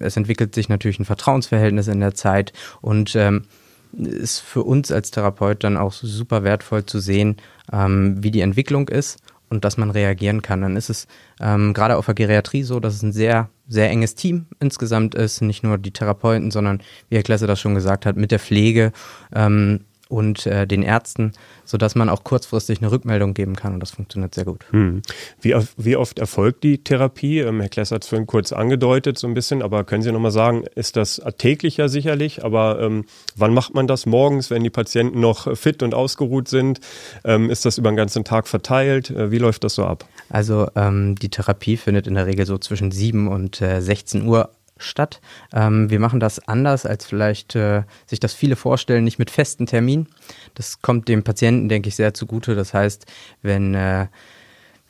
[0.00, 3.46] Es entwickelt sich natürlich ein Vertrauensverhältnis in der Zeit und ähm,
[3.92, 7.36] ist für uns als Therapeut dann auch super wertvoll zu sehen,
[7.72, 9.18] ähm, wie die Entwicklung ist
[9.52, 10.62] und dass man reagieren kann.
[10.62, 11.06] Dann ist es
[11.40, 15.42] ähm, gerade auf der Geriatrie so, dass es ein sehr, sehr enges Team insgesamt ist.
[15.42, 18.92] Nicht nur die Therapeuten, sondern, wie Herr Klasse das schon gesagt hat, mit der Pflege
[19.34, 21.32] ähm, und äh, den Ärzten,
[21.64, 24.66] sodass man auch kurzfristig eine Rückmeldung geben kann und das funktioniert sehr gut.
[24.70, 25.00] Hm.
[25.40, 27.40] Wie, wie oft erfolgt die Therapie?
[27.40, 30.30] Ähm, Herr Kless hat es vorhin kurz angedeutet, so ein bisschen, aber können Sie nochmal
[30.30, 35.20] sagen, ist das täglicher sicherlich, aber ähm, wann macht man das morgens, wenn die Patienten
[35.20, 36.80] noch fit und ausgeruht sind?
[37.24, 39.10] Ähm, ist das über den ganzen Tag verteilt?
[39.10, 40.04] Äh, wie läuft das so ab?
[40.28, 44.50] Also ähm, die Therapie findet in der Regel so zwischen 7 und äh, 16 Uhr
[44.82, 45.20] statt.
[45.52, 49.66] Ähm, wir machen das anders, als vielleicht äh, sich das viele vorstellen, nicht mit festen
[49.66, 50.08] Terminen.
[50.54, 52.54] Das kommt dem Patienten, denke ich, sehr zugute.
[52.54, 53.06] Das heißt,
[53.42, 54.06] wenn, äh,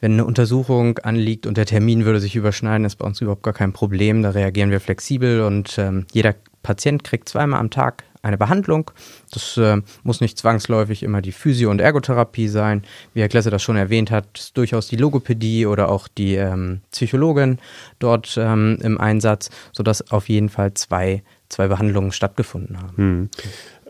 [0.01, 3.55] wenn eine Untersuchung anliegt und der Termin würde sich überschneiden, ist bei uns überhaupt gar
[3.55, 4.23] kein Problem.
[4.23, 8.91] Da reagieren wir flexibel und ähm, jeder Patient kriegt zweimal am Tag eine Behandlung.
[9.33, 12.83] Das äh, muss nicht zwangsläufig immer die Physio- und Ergotherapie sein.
[13.15, 16.81] Wie Herr Klesse das schon erwähnt hat, ist durchaus die Logopädie oder auch die ähm,
[16.93, 17.59] Psychologin
[17.99, 22.97] dort ähm, im Einsatz, sodass auf jeden Fall zwei, zwei Behandlungen stattgefunden haben.
[22.97, 23.31] Hm.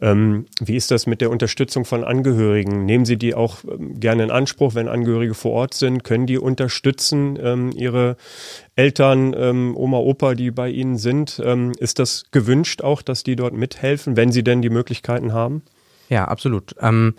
[0.03, 2.85] Ähm, wie ist das mit der Unterstützung von Angehörigen?
[2.85, 6.03] Nehmen Sie die auch ähm, gerne in Anspruch, wenn Angehörige vor Ort sind?
[6.03, 8.17] Können die unterstützen, ähm, ihre
[8.75, 11.41] Eltern, ähm, Oma, Opa, die bei Ihnen sind?
[11.45, 15.63] Ähm, ist das gewünscht auch, dass die dort mithelfen, wenn sie denn die Möglichkeiten haben?
[16.09, 16.75] Ja, absolut.
[16.81, 17.15] Ähm,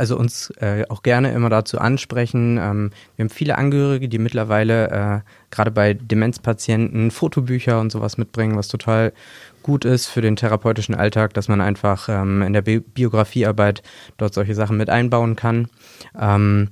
[0.00, 2.56] also uns äh, auch gerne immer dazu ansprechen.
[2.56, 8.56] Ähm, wir haben viele Angehörige, die mittlerweile äh, gerade bei Demenzpatienten Fotobücher und sowas mitbringen,
[8.56, 9.12] was total
[9.62, 13.82] gut ist für den therapeutischen Alltag, dass man einfach ähm, in der Bi Biografiearbeit
[14.16, 15.68] dort solche Sachen mit einbauen kann.
[16.18, 16.68] Ähm,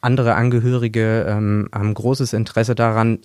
[0.00, 3.18] andere Angehörige ähm, haben großes Interesse daran,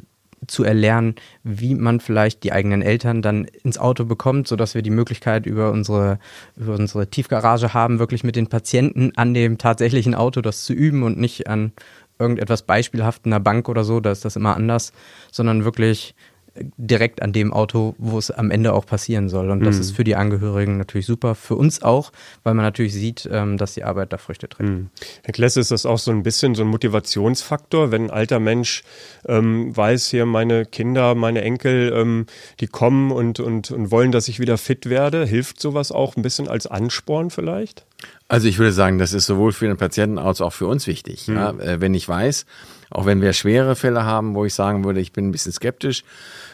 [0.48, 4.89] zu erlernen, wie man vielleicht die eigenen Eltern dann ins Auto bekommt, sodass wir die
[4.89, 6.20] Möglichkeit über unsere,
[6.56, 11.04] über unsere Tiefgarage haben, wirklich mit den Patienten an dem tatsächlichen Auto das zu üben
[11.04, 11.74] und nicht an
[12.17, 14.94] irgendetwas beispielhaft in der Bank oder so, da ist das immer anders,
[15.32, 16.15] sondern wirklich
[16.56, 19.50] direkt an dem Auto, wo es am Ende auch passieren soll.
[19.50, 19.82] Und das mhm.
[19.82, 22.12] ist für die Angehörigen natürlich super, für uns auch,
[22.44, 24.70] weil man natürlich sieht, ähm, dass die Arbeit da Früchte trägt.
[24.70, 24.90] Mhm.
[25.24, 28.84] Herr Klesse, ist das auch so ein bisschen so ein Motivationsfaktor, wenn ein alter Mensch
[29.28, 32.26] ähm, weiß, hier meine Kinder, meine Enkel, ähm,
[32.60, 35.26] die kommen und, und, und wollen, dass ich wieder fit werde?
[35.26, 37.86] Hilft sowas auch ein bisschen als Ansporn vielleicht?
[38.28, 41.28] Also ich würde sagen, das ist sowohl für den Patienten als auch für uns wichtig.
[41.28, 41.36] Mhm.
[41.36, 42.46] Ja, äh, wenn ich weiß,
[42.91, 46.04] auch wenn wir schwere Fälle haben, wo ich sagen würde, ich bin ein bisschen skeptisch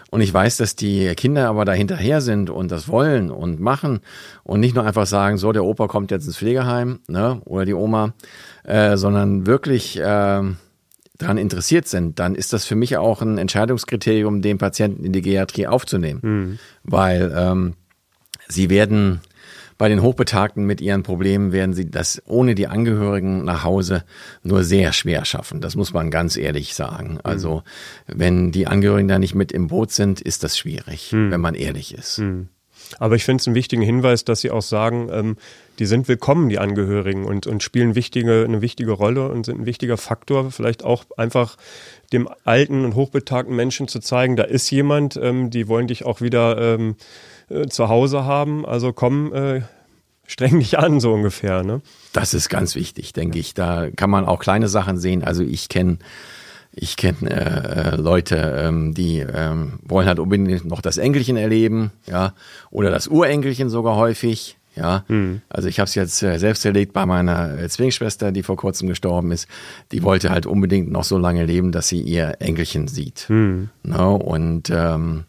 [0.10, 4.00] und ich weiß, dass die Kinder aber da hinterher sind und das wollen und machen
[4.43, 7.73] und nicht nur einfach sagen, so, der Opa kommt jetzt ins Pflegeheim ne, oder die
[7.73, 8.13] Oma,
[8.63, 10.43] äh, sondern wirklich äh,
[11.17, 15.21] daran interessiert sind, dann ist das für mich auch ein Entscheidungskriterium, den Patienten in die
[15.21, 16.19] Geriatrie aufzunehmen.
[16.21, 16.60] Mhm.
[16.84, 17.73] Weil ähm,
[18.47, 19.21] sie werden
[19.78, 24.04] bei den Hochbetagten mit ihren Problemen werden sie das ohne die Angehörigen nach Hause
[24.44, 25.62] nur sehr schwer schaffen.
[25.62, 27.13] Das muss man ganz ehrlich sagen.
[27.13, 27.20] Mhm.
[27.24, 27.63] Also
[28.08, 31.32] wenn die Angehörigen da nicht mit im Boot sind, ist das schwierig, mhm.
[31.32, 32.20] wenn man ehrlich ist.
[32.20, 32.50] Mhm.
[33.00, 35.38] Aber ich finde es einen wichtigen Hinweis, dass Sie auch sagen, ähm,
[35.80, 39.66] die sind willkommen, die Angehörigen, und, und spielen wichtige, eine wichtige Rolle und sind ein
[39.66, 41.58] wichtiger Faktor, vielleicht auch einfach
[42.13, 46.22] dem alten und hochbetagten Menschen zu zeigen, da ist jemand, ähm, die wollen dich auch
[46.22, 46.96] wieder ähm,
[47.50, 48.66] äh, zu Hause haben.
[48.66, 49.62] Also komm, äh,
[50.26, 51.64] streng dich an, so ungefähr.
[51.64, 51.82] Ne?
[52.14, 53.54] Das ist ganz wichtig, denke ich.
[53.54, 55.24] Da kann man auch kleine Sachen sehen.
[55.24, 55.98] Also ich kenne
[56.80, 61.92] ich kenne äh, äh, Leute, ähm, die ähm, wollen halt unbedingt noch das Enkelchen erleben,
[62.06, 62.34] ja,
[62.70, 65.04] oder das Urenkelchen sogar häufig, ja.
[65.08, 65.42] Hm.
[65.50, 68.88] Also ich habe es jetzt äh, selbst erlebt bei meiner äh, Zwillingsschwester, die vor kurzem
[68.88, 69.48] gestorben ist.
[69.92, 73.26] Die wollte halt unbedingt noch so lange leben, dass sie ihr Enkelchen sieht.
[73.28, 73.70] Hm.
[73.84, 74.24] No, ne?
[74.24, 75.24] und ähm,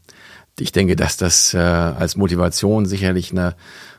[0.61, 3.55] ich denke, dass das äh, als Motivation sicherlich eine,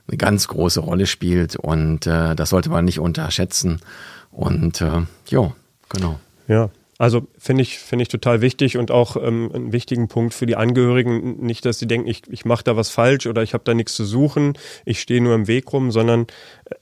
[0.07, 3.81] eine ganz große Rolle spielt und äh, das sollte man nicht unterschätzen.
[4.31, 5.51] Und äh, ja,
[5.89, 6.19] genau.
[6.47, 6.69] Ja,
[6.99, 10.57] also finde ich, finde ich total wichtig und auch ähm, einen wichtigen Punkt für die
[10.57, 11.37] Angehörigen.
[11.39, 13.93] Nicht, dass sie denken, ich, ich mache da was falsch oder ich habe da nichts
[13.93, 16.27] zu suchen, ich stehe nur im Weg rum, sondern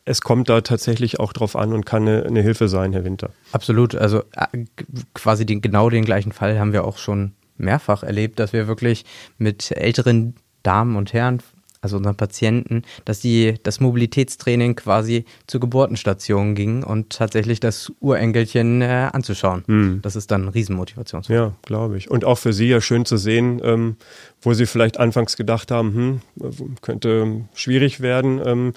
[0.05, 3.29] es kommt da tatsächlich auch drauf an und kann eine, eine Hilfe sein, Herr Winter.
[3.51, 3.93] Absolut.
[3.93, 4.65] Also äh,
[5.13, 9.05] quasi den, genau den gleichen Fall haben wir auch schon mehrfach erlebt, dass wir wirklich
[9.37, 11.41] mit älteren Damen und Herren,
[11.81, 18.81] also unseren Patienten, dass die das Mobilitätstraining quasi zur Geburtenstation ging und tatsächlich das Urenkelchen
[18.81, 19.63] äh, anzuschauen.
[19.67, 19.99] Hm.
[20.01, 21.23] Das ist dann ein Riesenmotivation.
[21.27, 22.09] Ja, glaube ich.
[22.09, 23.97] Und auch für Sie ja schön zu sehen, ähm,
[24.41, 28.73] wo Sie vielleicht anfangs gedacht haben, hm, könnte schwierig werden, ähm,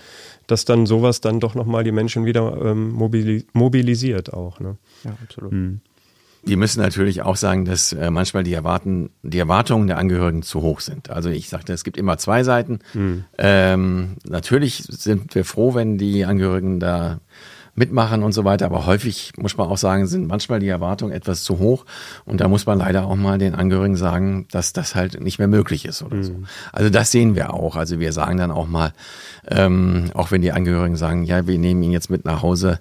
[0.47, 4.61] dass dann sowas dann doch nochmal die Menschen wieder ähm, mobilisiert auch.
[4.61, 4.77] Ne?
[5.05, 5.53] Ja, absolut.
[5.53, 5.81] Hm.
[6.43, 10.63] Die müssen natürlich auch sagen, dass äh, manchmal die, Erwarten, die Erwartungen der Angehörigen zu
[10.63, 11.11] hoch sind.
[11.11, 12.79] Also ich sagte, es gibt immer zwei Seiten.
[12.95, 13.25] Mhm.
[13.39, 17.21] Ähm, natürlich sind wir froh, wenn die Angehörigen da
[17.75, 18.67] mitmachen und so weiter.
[18.67, 21.85] Aber häufig muss man auch sagen, sind manchmal die Erwartungen etwas zu hoch.
[22.25, 25.49] Und da muss man leider auch mal den Angehörigen sagen, dass das halt nicht mehr
[25.49, 26.23] möglich ist oder mhm.
[26.23, 26.35] so.
[26.73, 27.77] Also das sehen wir auch.
[27.77, 28.93] Also wir sagen dann auch mal,
[29.49, 32.79] ähm, auch wenn die Angehörigen sagen, ja, wir nehmen ihn jetzt mit nach Hause,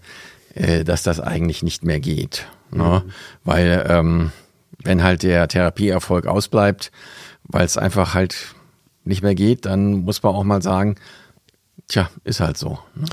[0.60, 2.48] äh, dass das eigentlich nicht mehr geht.
[2.72, 2.84] Ne?
[2.84, 2.90] Mhm.
[2.90, 3.04] Ne?
[3.44, 4.32] Weil ähm,
[4.84, 6.92] wenn halt der Therapieerfolg ausbleibt,
[7.44, 8.54] weil es einfach halt
[9.04, 10.96] nicht mehr geht, dann muss man auch mal sagen,
[11.88, 12.80] tja, ist halt so.
[12.96, 13.06] Ne?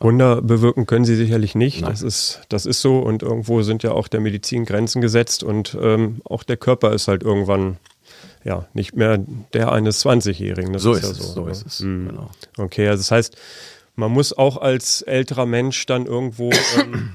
[0.00, 1.82] Wunder bewirken können sie sicherlich nicht.
[1.82, 5.78] Das ist, das ist so und irgendwo sind ja auch der Medizin Grenzen gesetzt und
[5.80, 7.78] ähm, auch der Körper ist halt irgendwann
[8.44, 9.18] ja nicht mehr
[9.54, 10.78] der eines 20-Jährigen.
[10.78, 11.32] So ist, ist, es, so.
[11.32, 11.80] so ist es.
[11.80, 12.08] Mhm.
[12.08, 12.30] Genau.
[12.58, 13.36] Okay, also das heißt,
[13.96, 17.10] man muss auch als älterer Mensch dann irgendwo ähm,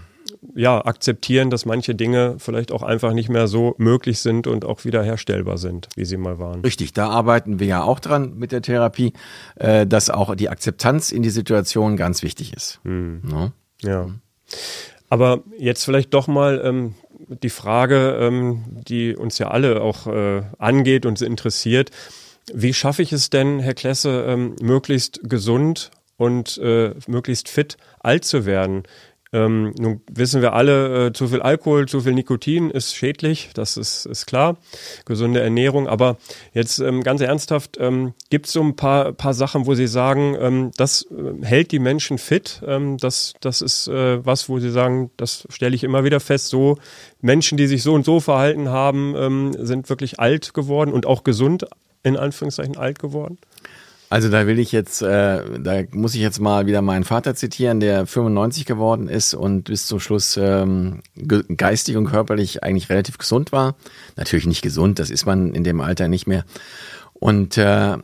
[0.55, 4.85] ja, akzeptieren, dass manche Dinge vielleicht auch einfach nicht mehr so möglich sind und auch
[4.85, 6.61] wiederherstellbar sind, wie sie mal waren.
[6.61, 9.13] Richtig, da arbeiten wir ja auch dran mit der Therapie,
[9.55, 12.79] äh, dass auch die Akzeptanz in die Situation ganz wichtig ist.
[12.83, 13.21] Hm.
[13.23, 13.51] No?
[13.81, 14.07] Ja.
[15.09, 16.95] Aber jetzt vielleicht doch mal ähm,
[17.43, 21.91] die Frage, ähm, die uns ja alle auch äh, angeht und interessiert.
[22.53, 28.25] Wie schaffe ich es denn, Herr Klesse, ähm, möglichst gesund und äh, möglichst fit alt
[28.25, 28.83] zu werden?
[29.31, 33.77] Ähm, nun wissen wir alle, äh, zu viel Alkohol, zu viel Nikotin ist schädlich, das
[33.77, 34.57] ist, ist klar.
[35.05, 35.87] Gesunde Ernährung.
[35.87, 36.17] Aber
[36.53, 40.35] jetzt ähm, ganz ernsthaft, ähm, gibt es so ein paar, paar Sachen, wo Sie sagen,
[40.39, 42.61] ähm, das äh, hält die Menschen fit?
[42.65, 46.47] Ähm, das, das ist äh, was, wo Sie sagen, das stelle ich immer wieder fest,
[46.47, 46.79] so
[47.21, 51.23] Menschen, die sich so und so verhalten haben, ähm, sind wirklich alt geworden und auch
[51.23, 51.67] gesund,
[52.01, 53.37] in Anführungszeichen alt geworden?
[54.11, 57.79] Also da will ich jetzt, äh, da muss ich jetzt mal wieder meinen Vater zitieren,
[57.79, 61.01] der 95 geworden ist und bis zum Schluss ähm,
[61.55, 63.75] geistig und körperlich eigentlich relativ gesund war.
[64.15, 66.43] Natürlich nicht gesund, das ist man in dem Alter nicht mehr.
[67.13, 67.97] Und äh,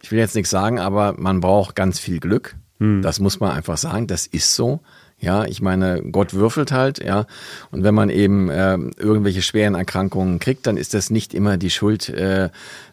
[0.00, 2.56] ich will jetzt nichts sagen, aber man braucht ganz viel Glück.
[2.78, 3.02] Hm.
[3.02, 4.80] Das muss man einfach sagen, das ist so.
[5.18, 7.24] Ja, ich meine, Gott würfelt halt, ja.
[7.70, 11.70] Und wenn man eben äh, irgendwelche schweren Erkrankungen kriegt, dann ist das nicht immer die
[11.70, 12.50] Schuld äh,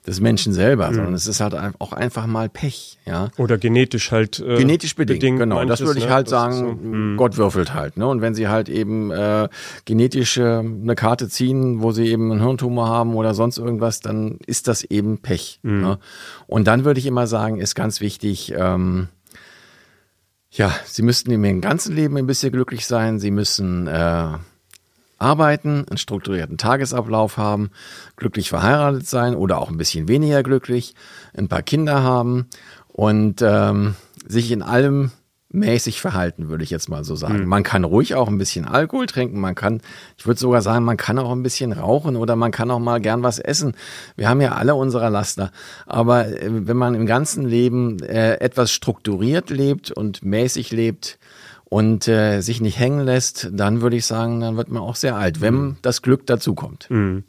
[0.08, 0.96] des Menschen selber, mhm.
[0.96, 3.30] sondern es ist halt auch einfach mal Pech, ja.
[3.38, 4.40] Oder genetisch halt.
[4.40, 5.56] Äh, genetisch bedingt, bedingt genau.
[5.56, 6.14] Manches, das würde ich ne?
[6.14, 7.18] halt sagen, so, hm.
[7.18, 8.08] Gott würfelt halt, ne.
[8.08, 9.50] Und wenn sie halt eben äh,
[9.84, 14.38] genetisch äh, eine Karte ziehen, wo sie eben einen Hirntumor haben oder sonst irgendwas, dann
[14.46, 15.60] ist das eben Pech.
[15.62, 15.82] Mhm.
[15.82, 16.00] Ne?
[16.48, 19.10] Und dann würde ich immer sagen, ist ganz wichtig, ähm,
[20.54, 23.20] ja, sie müssten in ihrem ganzen Leben ein bisschen glücklich sein.
[23.20, 24.38] Sie müssen äh,
[25.18, 27.72] arbeiten, einen strukturierten Tagesablauf haben,
[28.18, 30.94] glücklich verheiratet sein oder auch ein bisschen weniger glücklich,
[31.36, 32.48] ein paar Kinder haben
[32.88, 33.96] und ähm,
[34.28, 35.12] sich in allem
[35.54, 37.42] mäßig verhalten, würde ich jetzt mal so sagen.
[37.42, 37.48] Mhm.
[37.48, 39.82] Man kann ruhig auch ein bisschen Alkohol trinken, man kann,
[40.18, 43.00] ich würde sogar sagen, man kann auch ein bisschen rauchen oder man kann auch mal
[43.00, 43.74] gern was essen.
[44.18, 45.52] Wir haben ja alle unsere Laster.
[45.86, 51.20] Aber äh, wenn man im ganzen Leben äh, etwas strukturiert lebt und mäßig lebt,
[51.74, 55.16] und äh, sich nicht hängen lässt, dann würde ich sagen, dann wird man auch sehr
[55.16, 55.78] alt, wenn mhm.
[55.82, 56.88] das Glück dazu kommt.
[56.92, 57.24] Mhm.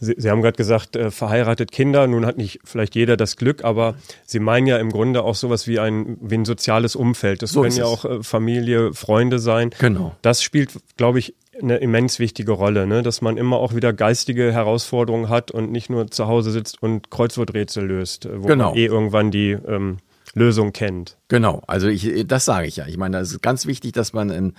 [0.00, 2.06] Sie, Sie, haben gerade gesagt, äh, verheiratet Kinder.
[2.06, 5.66] Nun hat nicht vielleicht jeder das Glück, aber Sie meinen ja im Grunde auch sowas
[5.66, 7.42] wie ein, wie ein soziales Umfeld.
[7.42, 9.68] Das so können ja auch äh, Familie, Freunde sein.
[9.78, 10.16] Genau.
[10.22, 13.02] Das spielt, glaube ich, eine immens wichtige Rolle, ne?
[13.02, 17.10] dass man immer auch wieder geistige Herausforderungen hat und nicht nur zu Hause sitzt und
[17.10, 18.70] Kreuzworträtsel löst, wo genau.
[18.70, 19.98] man eh irgendwann die ähm,
[20.34, 21.18] Lösung kennt.
[21.28, 22.86] Genau, also ich, das sage ich ja.
[22.86, 24.54] Ich meine, das ist ganz wichtig, dass man ein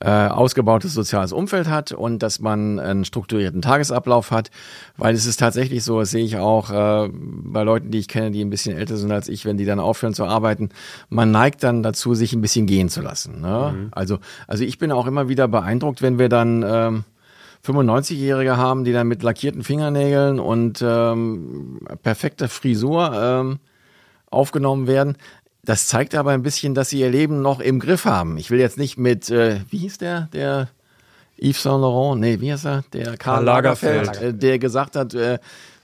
[0.00, 4.50] äh, ausgebautes soziales Umfeld hat und dass man einen strukturierten Tagesablauf hat,
[4.96, 8.32] weil es ist tatsächlich so, das sehe ich auch äh, bei Leuten, die ich kenne,
[8.32, 10.70] die ein bisschen älter sind als ich, wenn die dann aufhören zu arbeiten,
[11.08, 13.40] man neigt dann dazu, sich ein bisschen gehen zu lassen.
[13.40, 13.74] Ne?
[13.74, 13.88] Mhm.
[13.92, 17.04] Also, also ich bin auch immer wieder beeindruckt, wenn wir dann ähm,
[17.64, 23.58] 95-Jährige haben, die dann mit lackierten Fingernägeln und ähm, perfekter Frisur ähm,
[24.34, 25.16] aufgenommen werden.
[25.64, 28.36] Das zeigt aber ein bisschen, dass sie ihr Leben noch im Griff haben.
[28.36, 30.68] Ich will jetzt nicht mit, äh, wie hieß der, der
[31.40, 32.84] Yves Saint Laurent, nee, wie heißt er?
[32.92, 34.34] Der Karl Lagerfeld, Lagerfeld.
[34.34, 35.38] Äh, der gesagt hat, äh,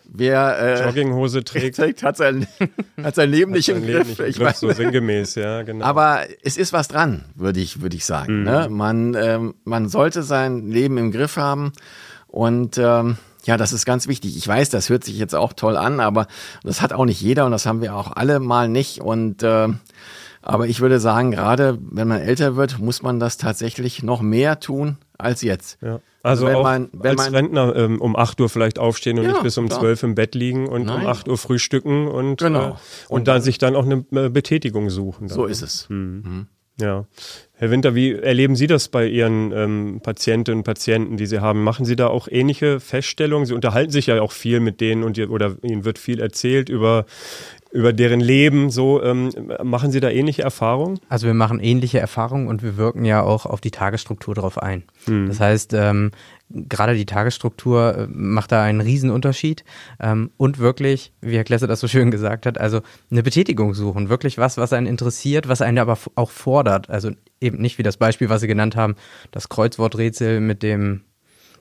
[0.05, 2.47] wer äh, Jogginghose trägt, trägt hat, sein,
[3.03, 4.07] hat sein Leben nicht im Griff.
[4.07, 5.85] Nicht im ich Griff, so sinngemäß, ja, genau.
[5.85, 8.41] Aber es ist was dran, würde ich, würde ich sagen.
[8.41, 8.45] Mhm.
[8.45, 8.69] Ne?
[8.71, 11.73] Man, ähm, man sollte sein Leben im Griff haben
[12.27, 14.37] und ähm, ja, das ist ganz wichtig.
[14.37, 16.27] Ich weiß, das hört sich jetzt auch toll an, aber
[16.63, 19.01] das hat auch nicht jeder und das haben wir auch alle mal nicht.
[19.01, 19.69] Und äh,
[20.43, 24.61] aber ich würde sagen, gerade wenn man älter wird, muss man das tatsächlich noch mehr
[24.61, 25.79] tun als jetzt.
[25.83, 26.01] Ja.
[26.23, 29.33] Also, also man, wenn als man, Rentner ähm, um 8 Uhr vielleicht aufstehen und ja,
[29.33, 29.81] nicht bis um klar.
[29.81, 31.03] 12 im Bett liegen und Nein.
[31.03, 32.61] um 8 Uhr frühstücken und, genau.
[32.61, 32.77] äh, und,
[33.09, 35.29] und dann, sich dann auch eine äh, Betätigung suchen.
[35.29, 35.35] Dann.
[35.35, 35.89] So ist es.
[35.89, 36.23] Hm.
[36.23, 36.47] Mhm.
[36.81, 37.05] Ja.
[37.55, 41.63] Herr Winter, wie erleben Sie das bei Ihren ähm, Patientinnen und Patienten, die Sie haben?
[41.63, 43.47] Machen Sie da auch ähnliche Feststellungen?
[43.47, 47.05] Sie unterhalten sich ja auch viel mit denen und oder Ihnen wird viel erzählt über
[47.73, 49.03] über deren Leben so.
[49.03, 49.31] Ähm,
[49.63, 50.99] machen Sie da ähnliche Erfahrungen?
[51.09, 54.85] Also wir machen ähnliche Erfahrungen und wir wirken ja auch auf die Tagesstruktur drauf ein.
[55.05, 55.29] Hm.
[55.29, 56.11] Das heißt, ähm,
[56.51, 59.65] gerade die Tagesstruktur äh, macht da einen Riesenunterschied
[60.01, 62.81] ähm, und wirklich, wie Herr Klesse das so schön gesagt hat, also
[63.11, 66.91] eine Betätigung suchen, wirklich was, was einen interessiert, was einen aber auch fordert.
[66.91, 68.97] Also eben nicht wie das Beispiel, was Sie genannt haben,
[69.31, 71.03] das Kreuzworträtsel mit dem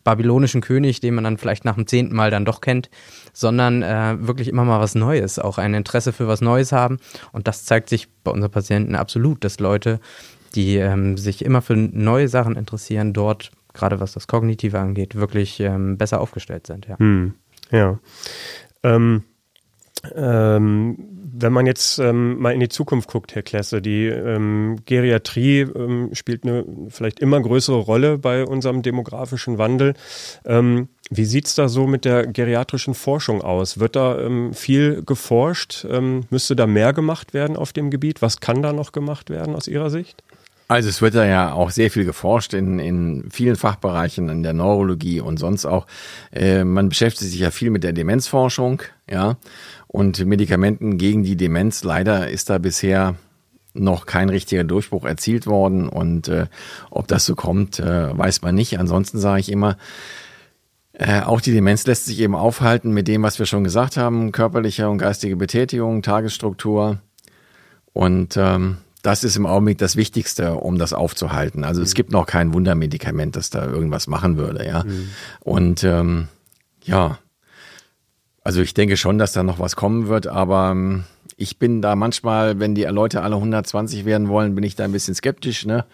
[0.04, 2.90] babylonischen König, den man dann vielleicht nach dem zehnten Mal dann doch kennt,
[3.34, 6.98] sondern äh, wirklich immer mal was Neues, auch ein Interesse für was Neues haben.
[7.32, 10.00] Und das zeigt sich bei unseren Patienten absolut, dass Leute,
[10.56, 15.60] die ähm, sich immer für neue Sachen interessieren, dort, gerade was das Kognitive angeht, wirklich
[15.60, 16.88] ähm, besser aufgestellt sind.
[16.88, 16.98] Ja.
[16.98, 17.34] Hm,
[17.72, 18.00] ja.
[18.84, 19.24] Ähm,
[20.16, 20.98] ähm,
[21.42, 26.10] wenn man jetzt ähm, mal in die Zukunft guckt, Herr Klesse, die ähm, Geriatrie ähm,
[26.14, 29.94] spielt eine vielleicht immer größere Rolle bei unserem demografischen Wandel.
[30.46, 33.80] Ähm, wie sieht's da so mit der geriatrischen Forschung aus?
[33.80, 35.86] Wird da ähm, viel geforscht?
[36.30, 38.22] müsste da mehr gemacht werden auf dem Gebiet?
[38.22, 40.24] Was kann da noch gemacht werden aus Ihrer Sicht?
[40.70, 44.54] Also es wird da ja auch sehr viel geforscht in, in vielen Fachbereichen, in der
[44.54, 45.86] Neurologie und sonst auch.
[46.32, 49.36] Äh, man beschäftigt sich ja viel mit der Demenzforschung, ja
[49.90, 51.84] und Medikamenten gegen die Demenz.
[51.84, 53.16] Leider ist da bisher
[53.74, 56.46] noch kein richtiger Durchbruch erzielt worden und äh,
[56.92, 58.80] ob das so kommt, äh, weiß man nicht.
[58.80, 59.78] Ansonsten sage ich immer,
[60.94, 64.32] äh, auch die Demenz lässt sich eben aufhalten mit dem, was wir schon gesagt haben,
[64.32, 67.00] körperliche und geistige Betätigung, Tagesstruktur
[67.94, 71.64] und ähm, das ist im Augenblick das Wichtigste, um das aufzuhalten.
[71.64, 71.96] Also es mhm.
[71.96, 74.84] gibt noch kein Wundermedikament, das da irgendwas machen würde, ja.
[74.84, 75.10] Mhm.
[75.40, 76.28] Und ähm,
[76.84, 77.20] ja,
[78.44, 81.04] also ich denke schon, dass da noch was kommen wird, aber ähm,
[81.38, 84.92] ich bin da manchmal, wenn die Leute alle 120 werden wollen, bin ich da ein
[84.92, 85.86] bisschen skeptisch, ne?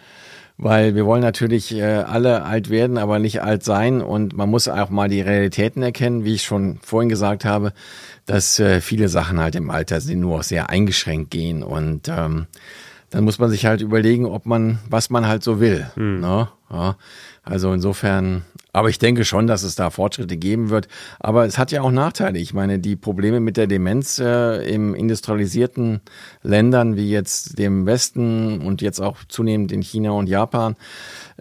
[0.57, 4.69] Weil wir wollen natürlich äh, alle alt werden, aber nicht alt sein und man muss
[4.69, 7.73] auch mal die Realitäten erkennen, wie ich schon vorhin gesagt habe,
[8.25, 12.47] dass äh, viele Sachen halt im Alter sind nur auch sehr eingeschränkt gehen und ähm,
[13.15, 15.89] dann muss man sich halt überlegen, ob man, was man halt so will.
[15.95, 16.19] Hm.
[16.19, 16.49] Ne?
[16.69, 16.97] Ja,
[17.43, 18.43] also insofern
[18.75, 20.89] aber ich denke schon, dass es da Fortschritte geben wird.
[21.21, 22.37] Aber es hat ja auch Nachteile.
[22.39, 26.01] Ich meine, die Probleme mit der Demenz äh, im industrialisierten
[26.43, 30.75] Ländern wie jetzt dem Westen und jetzt auch zunehmend in China und Japan,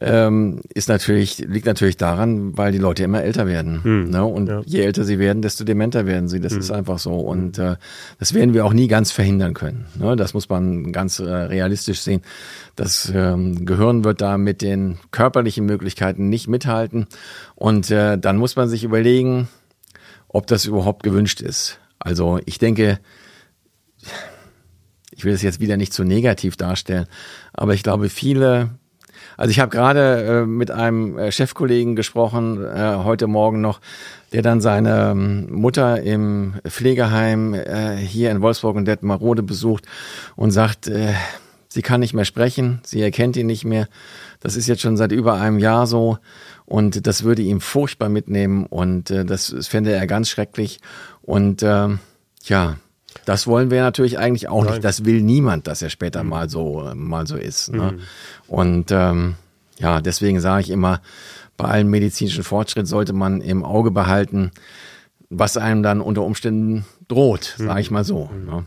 [0.00, 3.84] ähm, ist natürlich, liegt natürlich daran, weil die Leute immer älter werden.
[3.84, 4.10] Hm.
[4.10, 4.24] Ne?
[4.24, 4.62] Und ja.
[4.66, 6.40] je älter sie werden, desto dementer werden sie.
[6.40, 6.60] Das hm.
[6.60, 7.14] ist einfach so.
[7.14, 7.76] Und äh,
[8.18, 9.86] das werden wir auch nie ganz verhindern können.
[9.96, 10.16] Ne?
[10.16, 12.22] Das muss man ganz äh, realistisch sehen.
[12.74, 17.06] Das ähm, Gehirn wird da mit den körperlichen Möglichkeiten nicht mithalten.
[17.54, 19.48] Und äh, dann muss man sich überlegen,
[20.26, 21.78] ob das überhaupt gewünscht ist.
[22.00, 22.98] Also ich denke,
[25.12, 27.06] ich will es jetzt wieder nicht zu negativ darstellen,
[27.52, 28.70] aber ich glaube, viele
[29.36, 33.80] also ich habe gerade äh, mit einem äh, Chefkollegen gesprochen, äh, heute Morgen noch,
[34.32, 39.86] der dann seine ähm, Mutter im Pflegeheim äh, hier in Wolfsburg und Detmarode besucht
[40.36, 41.14] und sagt, äh,
[41.68, 43.88] sie kann nicht mehr sprechen, sie erkennt ihn nicht mehr.
[44.40, 46.18] Das ist jetzt schon seit über einem Jahr so
[46.66, 50.80] und das würde ihm furchtbar mitnehmen und äh, das, das fände er ganz schrecklich.
[51.22, 51.88] Und äh,
[52.44, 52.76] ja,
[53.24, 54.74] das wollen wir natürlich eigentlich auch Nein.
[54.74, 54.84] nicht.
[54.84, 56.30] Das will niemand, dass er später mhm.
[56.30, 57.72] mal so mal so ist.
[57.72, 57.92] Ne?
[57.92, 58.00] Mhm.
[58.48, 59.34] Und ähm,
[59.78, 61.00] ja, deswegen sage ich immer,
[61.56, 64.50] bei allem medizinischen Fortschritt sollte man im Auge behalten,
[65.30, 68.30] was einem dann unter Umständen droht, sage ich mal so.
[68.32, 68.44] Mhm.
[68.46, 68.64] Ne?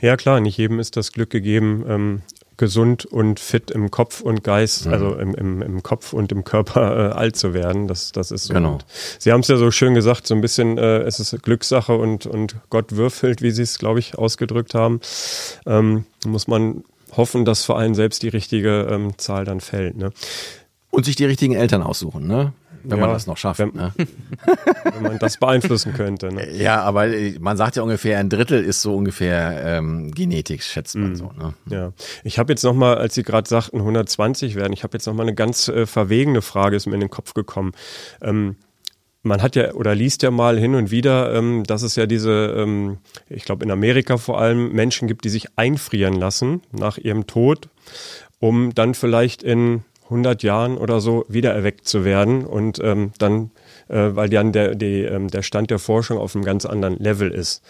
[0.00, 2.22] Ja klar, nicht jedem ist das Glück gegeben, ähm,
[2.56, 4.92] gesund und fit im Kopf und Geist, mhm.
[4.92, 7.88] also im, im, im Kopf und im Körper äh, alt zu werden.
[7.88, 8.54] Das, das ist so.
[8.54, 8.74] Genau.
[8.74, 8.86] Und
[9.18, 12.26] Sie haben es ja so schön gesagt, so ein bisschen, äh, es ist Glückssache und,
[12.26, 15.00] und Gott würfelt, wie Sie es, glaube ich, ausgedrückt haben.
[15.66, 16.84] Ähm, muss man
[17.16, 19.96] hoffen, dass vor allem selbst die richtige ähm, Zahl dann fällt.
[19.96, 20.12] Ne?
[20.90, 22.52] Und sich die richtigen Eltern aussuchen, ne?
[22.84, 23.60] Wenn ja, man das noch schafft.
[23.60, 23.92] Wenn, ne?
[24.92, 26.32] wenn man das beeinflussen könnte.
[26.32, 26.54] Ne?
[26.56, 27.08] Ja, aber
[27.40, 31.16] man sagt ja ungefähr, ein Drittel ist so ungefähr ähm, Genetik, schätzt man mm.
[31.16, 31.32] so.
[31.36, 31.54] Ne?
[31.70, 31.92] Ja,
[32.22, 35.14] ich habe jetzt noch mal, als Sie gerade sagten, 120 werden, ich habe jetzt noch
[35.14, 37.72] mal eine ganz äh, verwegene Frage, ist mir in den Kopf gekommen.
[38.22, 38.56] Ähm,
[39.24, 42.54] man hat ja oder liest ja mal hin und wieder, ähm, dass es ja diese,
[42.56, 47.26] ähm, ich glaube in Amerika vor allem, Menschen gibt, die sich einfrieren lassen nach ihrem
[47.26, 47.70] Tod,
[48.38, 49.82] um dann vielleicht in
[50.14, 53.50] 100 Jahren oder so wiedererweckt zu werden und ähm, dann,
[53.88, 57.30] äh, weil dann der, die, ähm, der Stand der Forschung auf einem ganz anderen Level
[57.30, 57.62] ist.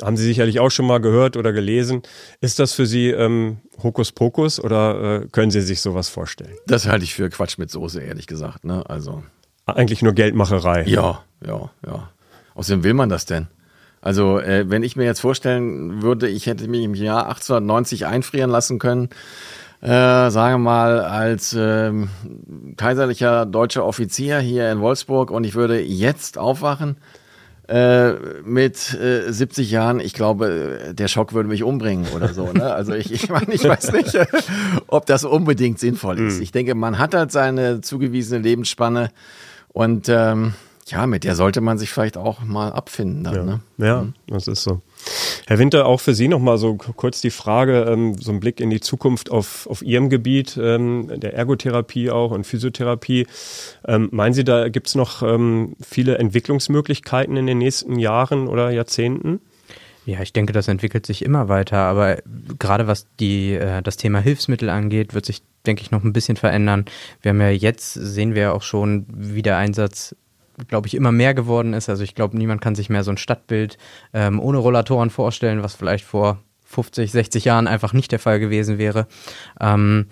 [0.00, 2.02] Haben Sie sicherlich auch schon mal gehört oder gelesen.
[2.40, 6.54] Ist das für Sie ähm, Hokuspokus oder äh, können Sie sich sowas vorstellen?
[6.66, 8.64] Das halte ich für Quatsch mit Soße, ehrlich gesagt.
[8.64, 8.88] Ne?
[8.88, 9.24] Also
[9.66, 10.84] eigentlich nur Geldmacherei.
[10.86, 12.10] Ja, ja, ja.
[12.54, 13.48] Außerdem will man das denn?
[14.00, 18.50] Also äh, wenn ich mir jetzt vorstellen würde, ich hätte mich im Jahr 1890 einfrieren
[18.50, 19.08] lassen können,
[19.80, 21.92] äh, sagen wir mal, als äh,
[22.76, 26.96] kaiserlicher deutscher Offizier hier in Wolfsburg und ich würde jetzt aufwachen,
[27.68, 28.14] äh,
[28.44, 32.50] mit äh, 70 Jahren, ich glaube, der Schock würde mich umbringen oder so.
[32.50, 32.72] Ne?
[32.72, 34.18] Also ich, ich meine, ich weiß nicht,
[34.86, 36.36] ob das unbedingt sinnvoll ist.
[36.36, 36.42] Mhm.
[36.42, 39.10] Ich denke, man hat halt seine zugewiesene Lebensspanne
[39.68, 40.54] und ähm,
[40.86, 43.22] ja, mit der sollte man sich vielleicht auch mal abfinden.
[43.22, 43.60] Dann, ja, ne?
[43.76, 44.14] ja mhm.
[44.28, 44.80] das ist so.
[45.46, 48.70] Herr Winter, auch für Sie nochmal so kurz die Frage, ähm, so ein Blick in
[48.70, 53.26] die Zukunft auf, auf Ihrem Gebiet, ähm, der Ergotherapie auch und Physiotherapie.
[53.86, 55.22] Ähm, meinen Sie, da gibt es noch
[55.80, 59.40] viele Entwicklungsmöglichkeiten in den nächsten Jahren oder Jahrzehnten?
[60.08, 62.16] Ja, ich denke, das entwickelt sich immer weiter, aber
[62.58, 66.38] gerade was die, äh, das Thema Hilfsmittel angeht, wird sich, denke ich, noch ein bisschen
[66.38, 66.86] verändern.
[67.20, 70.16] Wir haben ja jetzt, sehen wir ja auch schon, wie der Einsatz
[70.66, 71.88] glaube ich, immer mehr geworden ist.
[71.88, 73.78] Also ich glaube, niemand kann sich mehr so ein Stadtbild
[74.12, 78.78] ähm, ohne Rollatoren vorstellen, was vielleicht vor 50, 60 Jahren einfach nicht der Fall gewesen
[78.78, 79.06] wäre.
[79.60, 80.06] Ähm,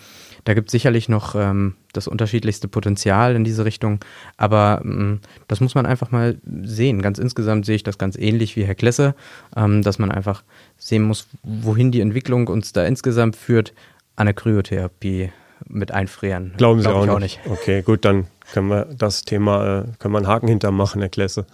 [0.44, 3.98] da gibt es sicherlich noch ähm, das unterschiedlichste Potenzial in diese Richtung,
[4.36, 7.02] aber ähm, das muss man einfach mal sehen.
[7.02, 9.14] Ganz insgesamt sehe ich das ganz ähnlich wie Herr Klesse,
[9.56, 10.44] ähm, dass man einfach
[10.78, 13.74] sehen muss, wohin die Entwicklung uns da insgesamt führt,
[14.14, 15.30] an der Kryotherapie
[15.68, 16.54] mit einfrieren.
[16.56, 17.40] Glauben Sie Glaub auch, nicht.
[17.44, 17.60] auch, nicht.
[17.60, 21.46] Okay, gut, dann können wir das Thema, äh, können wir einen Haken hintermachen, Herr Klesse.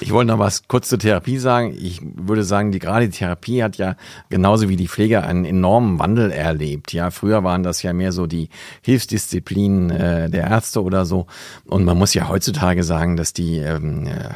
[0.00, 1.74] Ich wollte noch was kurz zur Therapie sagen.
[1.78, 3.96] Ich würde sagen, die gerade die Therapie hat ja
[4.28, 6.92] genauso wie die Pflege einen enormen Wandel erlebt.
[6.92, 8.50] Ja, früher waren das ja mehr so die
[8.82, 11.26] Hilfsdisziplinen äh, der Ärzte oder so.
[11.64, 14.34] Und man muss ja heutzutage sagen, dass die ähm, äh,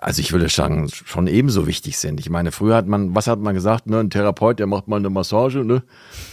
[0.00, 2.20] also ich würde sagen, schon ebenso wichtig sind.
[2.20, 4.96] Ich meine, früher hat man, was hat man gesagt, ne, ein Therapeut, der macht mal
[4.96, 5.82] eine Massage, ne,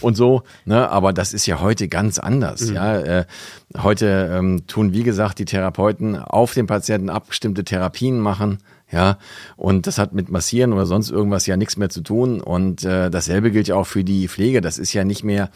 [0.00, 2.74] und so, ne, aber das ist ja heute ganz anders, mhm.
[2.74, 2.98] ja.
[2.98, 3.24] Äh,
[3.82, 8.58] heute ähm, tun, wie gesagt, die Therapeuten auf den Patienten abgestimmte Therapien machen,
[8.90, 9.18] ja,
[9.56, 13.10] und das hat mit Massieren oder sonst irgendwas ja nichts mehr zu tun und äh,
[13.10, 14.60] dasselbe gilt ja auch für die Pflege.
[14.60, 15.50] Das ist ja nicht mehr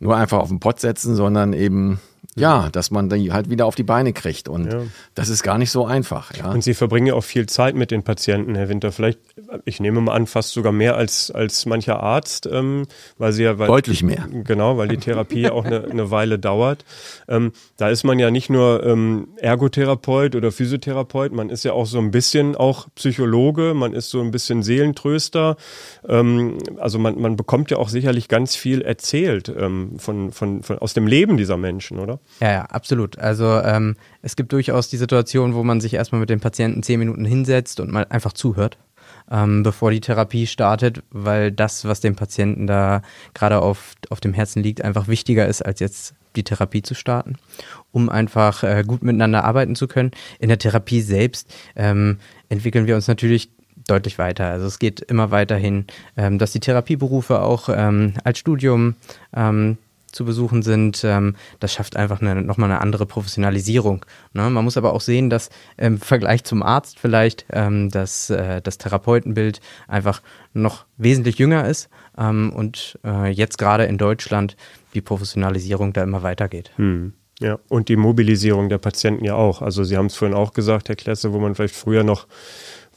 [0.00, 2.00] nur einfach auf den Pott setzen, sondern eben
[2.34, 4.48] ja, dass man die halt wieder auf die Beine kriegt.
[4.48, 4.82] Und ja.
[5.14, 6.34] das ist gar nicht so einfach.
[6.34, 6.50] Ja.
[6.50, 8.90] Und Sie verbringen ja auch viel Zeit mit den Patienten, Herr Winter.
[8.90, 9.18] Vielleicht,
[9.66, 12.86] ich nehme mal an, fast sogar mehr als, als mancher Arzt, ähm,
[13.18, 13.58] weil Sie ja.
[13.58, 14.26] Weil, Deutlich mehr.
[14.44, 16.86] Genau, weil die Therapie auch eine, eine Weile dauert.
[17.28, 21.86] Ähm, da ist man ja nicht nur ähm, Ergotherapeut oder Physiotherapeut, man ist ja auch
[21.86, 25.56] so ein bisschen auch Psychologe, man ist so ein bisschen Seelentröster.
[26.08, 30.78] Ähm, also man, man bekommt ja auch sicherlich ganz viel erzählt ähm, von, von, von,
[30.78, 32.21] aus dem Leben dieser Menschen, oder?
[32.40, 33.18] Ja, ja, absolut.
[33.18, 36.98] Also ähm, es gibt durchaus die Situation, wo man sich erstmal mit dem Patienten zehn
[36.98, 38.78] Minuten hinsetzt und mal einfach zuhört,
[39.30, 43.02] ähm, bevor die Therapie startet, weil das, was dem Patienten da
[43.34, 47.36] gerade auf, auf dem Herzen liegt, einfach wichtiger ist, als jetzt die Therapie zu starten,
[47.92, 50.10] um einfach äh, gut miteinander arbeiten zu können.
[50.38, 52.18] In der Therapie selbst ähm,
[52.48, 53.50] entwickeln wir uns natürlich
[53.86, 54.46] deutlich weiter.
[54.46, 58.94] Also es geht immer weiterhin, ähm, dass die Therapieberufe auch ähm, als Studium
[59.34, 59.78] ähm,
[60.12, 64.04] zu besuchen sind, ähm, das schafft einfach nochmal eine andere Professionalisierung.
[64.32, 64.48] Ne?
[64.50, 68.78] Man muss aber auch sehen, dass im Vergleich zum Arzt vielleicht ähm, das, äh, das
[68.78, 74.56] Therapeutenbild einfach noch wesentlich jünger ist ähm, und äh, jetzt gerade in Deutschland
[74.94, 76.70] die Professionalisierung da immer weitergeht.
[76.76, 77.14] Hm.
[77.40, 79.62] Ja, und die Mobilisierung der Patienten ja auch.
[79.62, 82.28] Also Sie haben es vorhin auch gesagt, Herr Klesse, wo man vielleicht früher noch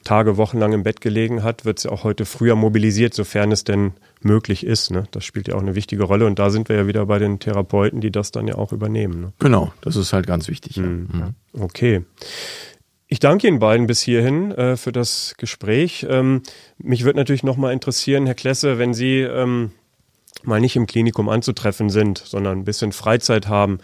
[0.06, 3.66] Tage, Wochen lang im Bett gelegen hat, wird ja auch heute früher mobilisiert, sofern es
[3.66, 4.92] denn möglich ist.
[4.92, 5.04] Ne?
[5.12, 7.40] Das spielt ja auch eine wichtige Rolle und da sind wir ja wieder bei den
[7.40, 9.20] Therapeuten, die das dann ja auch übernehmen.
[9.20, 9.34] Ne?
[9.40, 10.78] Genau, das ist halt ganz wichtig.
[10.78, 11.10] Mhm.
[11.14, 11.30] Ja.
[11.60, 12.06] Okay.
[13.08, 16.06] Ich danke Ihnen beiden bis hierhin äh, für das Gespräch.
[16.10, 16.42] Ähm,
[16.78, 19.72] mich würde natürlich nochmal interessieren, Herr Klesse, wenn Sie ähm,
[20.44, 23.80] mal nicht im Klinikum anzutreffen sind, sondern ein bisschen Freizeit haben,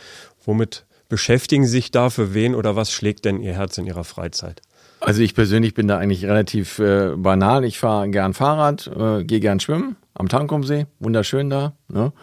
[0.46, 4.04] womit beschäftigen Sie sich da für wen oder was schlägt denn Ihr Herz in Ihrer
[4.04, 4.62] Freizeit?
[5.02, 7.66] Also ich persönlich bin da eigentlich relativ äh, banal.
[7.66, 11.74] Ich fahre gern Fahrrad, äh, gehe gern schwimmen am Tankumsee, wunderschön da.
[11.88, 12.14] Ne?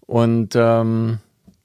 [0.00, 1.18] Und ähm,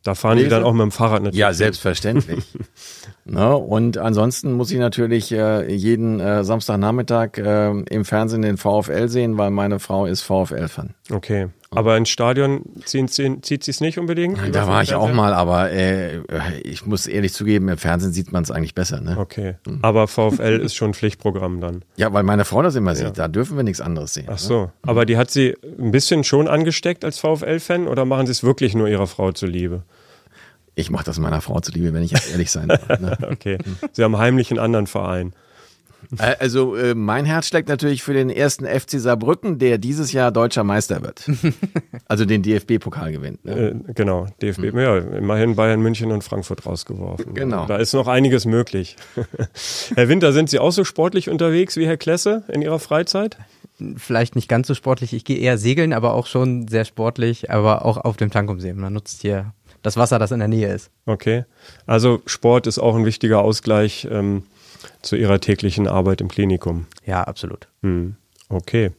[0.04, 0.48] da fahren lese.
[0.48, 1.40] die dann auch mit dem Fahrrad natürlich.
[1.40, 2.46] Ja, selbstverständlich.
[3.26, 3.56] ne?
[3.56, 9.38] Und ansonsten muss ich natürlich äh, jeden äh, Samstagnachmittag äh, im Fernsehen den VfL sehen,
[9.38, 10.94] weil meine Frau ist VfL-Fan.
[11.12, 11.50] Okay.
[11.76, 14.38] Aber ins Stadion ziehen, zieht sie es nicht unbedingt?
[14.52, 16.20] Da war ich auch mal, aber äh,
[16.64, 19.02] ich muss ehrlich zugeben, im Fernsehen sieht man es eigentlich besser.
[19.02, 19.18] Ne?
[19.18, 19.56] Okay.
[19.66, 19.80] Mhm.
[19.82, 21.84] Aber VfL ist schon Pflichtprogramm dann.
[21.96, 23.18] Ja, weil meine Frau das immer sieht.
[23.18, 24.26] Da dürfen wir nichts anderes sehen.
[24.28, 24.38] Ach ne?
[24.38, 24.62] so.
[24.62, 24.72] Ne?
[24.84, 28.76] Aber die hat sie ein bisschen schon angesteckt als VfL-Fan oder machen sie es wirklich
[28.76, 29.84] nur ihrer Frau zuliebe?
[30.76, 32.88] Ich mache das meiner Frau zuliebe, wenn ich jetzt ehrlich sein darf.
[33.00, 33.18] Ne?
[33.32, 33.58] okay.
[33.92, 35.34] Sie haben heimlich einen anderen Verein.
[36.18, 40.64] Also äh, mein Herz schlägt natürlich für den ersten FC Saarbrücken, der dieses Jahr deutscher
[40.64, 41.30] Meister wird.
[42.08, 43.44] also den DFB-Pokal gewinnt.
[43.46, 43.84] Ne?
[43.88, 44.80] Äh, genau, DFB, mhm.
[44.80, 47.34] ja, immerhin Bayern München und Frankfurt rausgeworfen.
[47.34, 47.66] Genau.
[47.66, 48.96] Da ist noch einiges möglich.
[49.96, 53.38] Herr Winter, sind Sie auch so sportlich unterwegs wie Herr Klesse in Ihrer Freizeit?
[53.98, 55.14] Vielleicht nicht ganz so sportlich.
[55.14, 58.74] Ich gehe eher segeln, aber auch schon sehr sportlich, aber auch auf dem Tankumsee.
[58.74, 59.54] Man nutzt hier
[59.84, 60.90] das Wasser, das in der Nähe ist.
[61.06, 61.46] Okay.
[61.86, 64.08] Also Sport ist auch ein wichtiger Ausgleich.
[64.10, 64.44] Ähm,
[65.02, 66.88] zu Ihrer täglichen Arbeit im Klinikum.
[67.06, 67.68] Ja, absolut.
[67.82, 68.16] Hm.
[68.50, 68.92] Okay.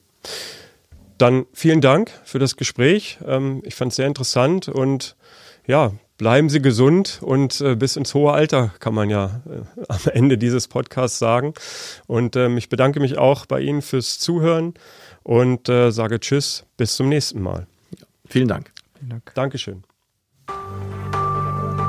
[1.19, 3.19] Dann vielen Dank für das Gespräch.
[3.27, 5.17] Ähm, ich fand es sehr interessant und
[5.67, 10.01] ja, bleiben Sie gesund und äh, bis ins hohe Alter, kann man ja äh, am
[10.13, 11.55] Ende dieses Podcasts sagen.
[12.07, 14.75] Und ähm, ich bedanke mich auch bei Ihnen fürs Zuhören
[15.23, 17.67] und äh, sage Tschüss, bis zum nächsten Mal.
[18.27, 18.73] Vielen Dank.
[18.99, 19.33] Vielen Dank.
[19.35, 19.85] Dankeschön.